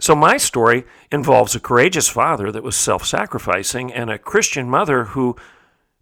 So, 0.00 0.14
my 0.14 0.36
story 0.36 0.84
involves 1.10 1.54
a 1.54 1.60
courageous 1.60 2.08
father 2.08 2.50
that 2.52 2.62
was 2.62 2.76
self 2.76 3.04
sacrificing 3.04 3.92
and 3.92 4.10
a 4.10 4.18
Christian 4.18 4.70
mother 4.70 5.04
who 5.04 5.36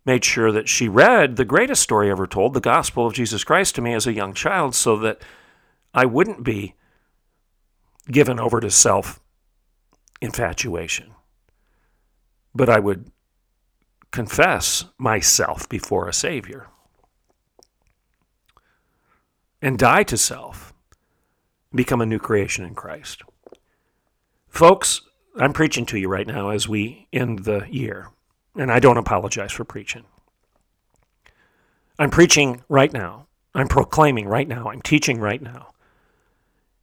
made 0.04 0.24
sure 0.24 0.52
that 0.52 0.68
she 0.68 0.88
read 0.88 1.36
the 1.36 1.44
greatest 1.44 1.82
story 1.82 2.10
ever 2.10 2.26
told, 2.26 2.54
the 2.54 2.60
gospel 2.60 3.06
of 3.06 3.14
Jesus 3.14 3.44
Christ, 3.44 3.74
to 3.74 3.82
me 3.82 3.94
as 3.94 4.06
a 4.06 4.12
young 4.12 4.32
child 4.34 4.74
so 4.74 4.96
that 4.98 5.22
I 5.92 6.06
wouldn't 6.06 6.44
be 6.44 6.74
given 8.10 8.38
over 8.38 8.60
to 8.60 8.70
self 8.70 9.20
infatuation, 10.20 11.12
but 12.54 12.68
I 12.68 12.78
would 12.78 13.10
confess 14.10 14.84
myself 14.98 15.68
before 15.68 16.08
a 16.08 16.12
Savior 16.12 16.66
and 19.62 19.78
die 19.78 20.02
to 20.04 20.16
self, 20.16 20.72
become 21.74 22.00
a 22.00 22.06
new 22.06 22.18
creation 22.18 22.64
in 22.64 22.74
Christ. 22.74 23.22
Folks, 24.48 25.02
I'm 25.36 25.52
preaching 25.52 25.86
to 25.86 25.98
you 25.98 26.08
right 26.08 26.26
now 26.26 26.50
as 26.50 26.68
we 26.68 27.06
end 27.12 27.40
the 27.40 27.66
year, 27.70 28.08
and 28.56 28.72
I 28.72 28.80
don't 28.80 28.96
apologize 28.96 29.52
for 29.52 29.64
preaching. 29.64 30.04
I'm 31.98 32.10
preaching 32.10 32.64
right 32.68 32.92
now. 32.92 33.26
I'm 33.54 33.68
proclaiming 33.68 34.26
right 34.26 34.48
now. 34.48 34.70
I'm 34.70 34.82
teaching 34.82 35.20
right 35.20 35.40
now 35.40 35.72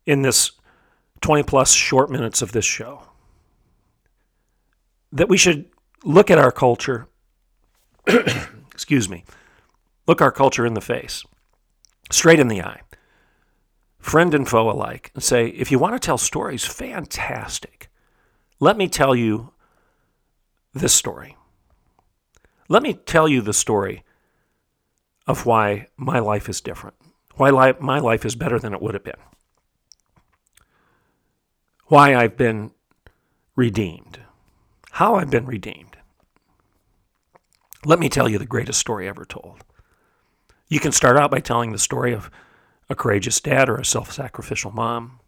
in 0.06 0.22
this 0.22 0.52
20 1.22 1.44
plus 1.44 1.74
short 1.74 2.10
minutes 2.10 2.42
of 2.42 2.52
this 2.52 2.66
show 2.66 3.04
that 5.12 5.30
we 5.30 5.38
should 5.38 5.66
look 6.04 6.30
at 6.30 6.38
our 6.38 6.52
culture, 6.52 7.08
excuse 8.72 9.10
me, 9.10 9.26
look 10.08 10.22
our 10.22 10.32
culture 10.32 10.66
in 10.66 10.74
the 10.74 10.82
face. 10.82 11.24
Straight 12.10 12.40
in 12.40 12.48
the 12.48 12.62
eye, 12.62 12.82
friend 14.00 14.34
and 14.34 14.48
foe 14.48 14.70
alike, 14.70 15.12
and 15.14 15.22
say, 15.22 15.48
if 15.48 15.72
you 15.72 15.80
want 15.80 15.94
to 15.94 16.06
tell 16.06 16.18
stories, 16.18 16.64
fantastic. 16.64 17.90
Let 18.60 18.78
me 18.78 18.88
tell 18.88 19.14
you 19.14 19.52
this 20.74 20.94
story. 20.94 21.36
Let 22.70 22.82
me 22.82 22.94
tell 22.94 23.28
you 23.28 23.42
the 23.42 23.54
story 23.54 24.04
of 25.26 25.46
why 25.46 25.88
my 25.98 26.20
life 26.20 26.48
is 26.48 26.62
different, 26.62 26.96
why 27.36 27.50
li- 27.50 27.78
my 27.80 28.00
life 28.00 28.26
is 28.26 28.36
better 28.36 28.58
than 28.58 28.74
it 28.74 28.82
would 28.82 28.94
have 28.94 29.04
been, 29.04 29.20
why 31.88 32.16
I've 32.16 32.38
been 32.38 32.72
redeemed, 33.56 34.20
how 34.92 35.16
I've 35.16 35.30
been 35.30 35.46
redeemed. 35.46 35.97
Let 37.88 38.00
me 38.00 38.10
tell 38.10 38.28
you 38.28 38.38
the 38.38 38.46
greatest 38.46 38.82
story 38.82 39.08
ever 39.08 39.24
told. 39.24 39.64
You 40.68 40.82
can 40.82 40.92
start 40.92 41.16
out 41.16 41.32
by 41.32 41.40
telling 41.40 41.72
the 41.72 41.80
story 41.80 42.12
of 42.12 42.30
a 42.90 42.96
courageous 42.96 43.40
dad 43.40 43.70
or 43.70 43.78
a 43.78 43.86
self 43.86 44.12
sacrificial 44.12 44.72
mom. 44.72 45.22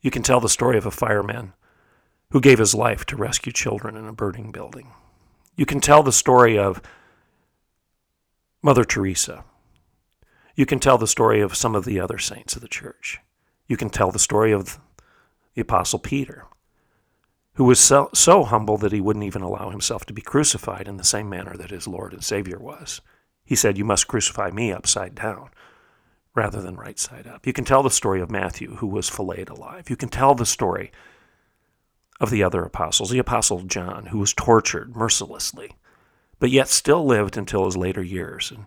You 0.00 0.10
can 0.10 0.24
tell 0.24 0.40
the 0.40 0.48
story 0.48 0.76
of 0.76 0.86
a 0.86 0.90
fireman 0.90 1.52
who 2.32 2.40
gave 2.40 2.58
his 2.58 2.74
life 2.74 3.04
to 3.04 3.16
rescue 3.16 3.52
children 3.52 3.96
in 3.96 4.08
a 4.08 4.12
burning 4.12 4.50
building. 4.50 4.88
You 5.54 5.66
can 5.66 5.78
tell 5.78 6.02
the 6.02 6.10
story 6.10 6.58
of 6.58 6.82
Mother 8.60 8.84
Teresa. 8.84 9.44
You 10.56 10.66
can 10.66 10.80
tell 10.80 10.98
the 10.98 11.06
story 11.06 11.40
of 11.40 11.54
some 11.54 11.76
of 11.76 11.84
the 11.84 12.00
other 12.00 12.18
saints 12.18 12.56
of 12.56 12.62
the 12.62 12.66
church. 12.66 13.20
You 13.68 13.76
can 13.76 13.88
tell 13.88 14.10
the 14.10 14.18
story 14.18 14.50
of 14.50 14.80
the 15.54 15.60
Apostle 15.60 16.00
Peter, 16.00 16.46
who 17.54 17.64
was 17.64 17.80
so, 17.80 18.10
so 18.12 18.44
humble 18.44 18.76
that 18.78 18.92
he 18.92 19.00
wouldn't 19.00 19.24
even 19.24 19.42
allow 19.42 19.70
himself 19.70 20.04
to 20.06 20.12
be 20.12 20.22
crucified 20.22 20.88
in 20.88 20.96
the 20.96 21.04
same 21.04 21.28
manner 21.28 21.56
that 21.56 21.70
his 21.70 21.86
Lord 21.86 22.12
and 22.12 22.24
Savior 22.24 22.58
was. 22.58 23.00
He 23.44 23.54
said, 23.54 23.78
You 23.78 23.84
must 23.84 24.08
crucify 24.08 24.50
me 24.50 24.72
upside 24.72 25.14
down 25.14 25.50
rather 26.34 26.60
than 26.60 26.76
right 26.76 26.98
side 26.98 27.26
up. 27.26 27.46
You 27.46 27.52
can 27.52 27.64
tell 27.64 27.82
the 27.82 27.90
story 27.90 28.20
of 28.20 28.30
Matthew, 28.30 28.76
who 28.76 28.88
was 28.88 29.08
filleted 29.08 29.48
alive. 29.48 29.88
You 29.88 29.96
can 29.96 30.08
tell 30.08 30.34
the 30.34 30.46
story 30.46 30.90
of 32.20 32.30
the 32.30 32.42
other 32.42 32.62
apostles, 32.62 33.10
the 33.10 33.18
apostle 33.18 33.62
John, 33.62 34.06
who 34.06 34.18
was 34.18 34.32
tortured 34.32 34.96
mercilessly, 34.96 35.76
but 36.38 36.50
yet 36.50 36.68
still 36.68 37.04
lived 37.04 37.36
until 37.36 37.64
his 37.64 37.76
later 37.76 38.02
years 38.02 38.50
and 38.50 38.66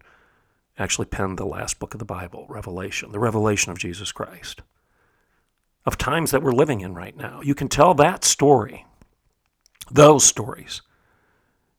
actually 0.77 1.05
penned 1.05 1.37
the 1.37 1.45
last 1.45 1.79
book 1.79 1.93
of 1.93 1.99
the 1.99 2.05
Bible, 2.05 2.45
Revelation, 2.49 3.11
the 3.11 3.19
revelation 3.19 3.71
of 3.71 3.79
Jesus 3.79 4.11
Christ, 4.11 4.61
of 5.87 5.97
times 5.97 6.31
that 6.31 6.43
we're 6.43 6.51
living 6.51 6.81
in 6.81 6.93
right 6.93 7.15
now. 7.15 7.39
You 7.41 7.55
can 7.55 7.69
tell 7.69 7.93
that 7.93 8.25
story, 8.25 8.85
those 9.89 10.25
stories. 10.25 10.81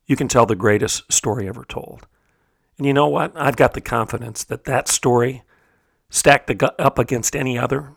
You 0.06 0.16
can 0.16 0.28
tell 0.28 0.46
the 0.46 0.56
greatest 0.56 1.12
story 1.12 1.46
ever 1.46 1.66
told. 1.66 2.06
And 2.78 2.86
you 2.86 2.94
know 2.94 3.06
what? 3.06 3.32
I've 3.36 3.56
got 3.56 3.74
the 3.74 3.82
confidence 3.82 4.42
that 4.44 4.64
that 4.64 4.88
story, 4.88 5.42
stacked 6.08 6.50
up 6.62 6.98
against 6.98 7.36
any 7.36 7.58
other, 7.58 7.92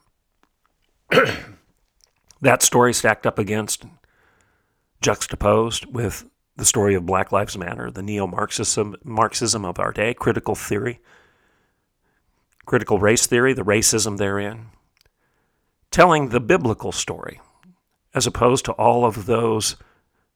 that 2.41 2.61
story 2.61 2.93
stacked 2.93 3.25
up 3.25 3.39
against, 3.39 3.85
juxtaposed 5.01 5.85
with 5.85 6.25
the 6.57 6.65
story 6.65 6.93
of 6.93 7.05
Black 7.05 7.31
Lives 7.31 7.57
Matter, 7.57 7.89
the 7.89 8.03
neo 8.03 8.27
Marxism 8.27 8.97
Marxism 9.05 9.63
of 9.63 9.79
our 9.79 9.93
day, 9.93 10.13
critical 10.13 10.55
theory, 10.55 10.99
critical 12.65 12.99
race 12.99 13.27
theory, 13.27 13.53
the 13.53 13.63
racism 13.63 14.17
therein, 14.17 14.71
telling 15.91 16.29
the 16.29 16.39
biblical 16.39 16.91
story, 16.91 17.39
as 18.13 18.25
opposed 18.25 18.65
to 18.65 18.71
all 18.73 19.05
of 19.05 19.25
those 19.25 19.75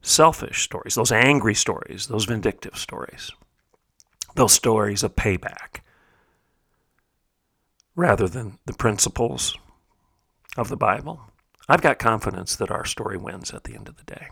selfish 0.01 0.63
stories, 0.63 0.95
those 0.95 1.11
angry 1.11 1.55
stories, 1.55 2.07
those 2.07 2.25
vindictive 2.25 2.77
stories 2.77 3.31
those 4.35 4.53
stories 4.53 5.03
of 5.03 5.15
payback 5.15 5.81
rather 7.95 8.27
than 8.27 8.59
the 8.65 8.73
principles 8.73 9.57
of 10.57 10.69
the 10.69 10.77
Bible. 10.77 11.21
I've 11.67 11.81
got 11.81 11.97
confidence 11.97 12.55
that 12.57 12.69
our 12.69 12.85
story 12.85 13.17
wins 13.17 13.51
at 13.51 13.63
the 13.63 13.73
end 13.73 13.87
of 13.87 13.97
the 13.97 14.03
day. 14.03 14.27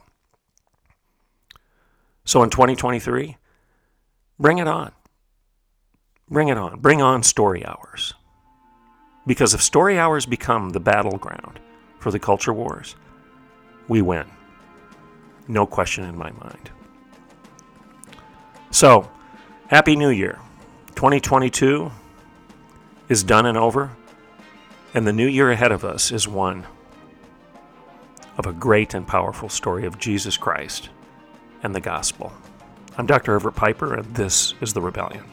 So 2.25 2.43
in 2.43 2.49
2023, 2.49 3.37
bring 4.39 4.57
it 4.59 4.67
on. 4.67 4.91
Bring 6.29 6.49
it 6.49 6.57
on. 6.57 6.79
Bring 6.79 7.01
on 7.01 7.23
story 7.23 7.65
hours. 7.65 8.13
Because 9.25 9.53
if 9.53 9.61
story 9.61 9.97
hours 9.97 10.25
become 10.25 10.71
the 10.71 10.79
battleground 10.79 11.59
for 11.99 12.11
the 12.11 12.19
culture 12.19 12.53
wars, 12.53 12.95
we 13.87 14.01
win. 14.01 14.25
No 15.47 15.65
question 15.65 16.03
in 16.03 16.17
my 16.17 16.31
mind. 16.31 16.71
So, 18.71 19.09
Happy 19.67 19.95
New 19.95 20.09
Year. 20.09 20.39
2022 20.95 21.91
is 23.09 23.23
done 23.23 23.45
and 23.45 23.57
over, 23.57 23.91
and 24.93 25.05
the 25.05 25.13
new 25.13 25.27
year 25.27 25.51
ahead 25.51 25.71
of 25.71 25.83
us 25.83 26.11
is 26.11 26.27
one 26.27 26.65
of 28.37 28.45
a 28.45 28.53
great 28.53 28.93
and 28.93 29.07
powerful 29.07 29.49
story 29.49 29.85
of 29.85 29.99
Jesus 29.99 30.37
Christ 30.37 30.89
and 31.61 31.73
the 31.73 31.81
gospel. 31.81 32.33
I'm 32.97 33.05
Dr. 33.05 33.35
Everett 33.35 33.55
Piper, 33.55 33.93
and 33.93 34.15
this 34.15 34.53
is 34.61 34.73
The 34.73 34.81
Rebellion. 34.81 35.23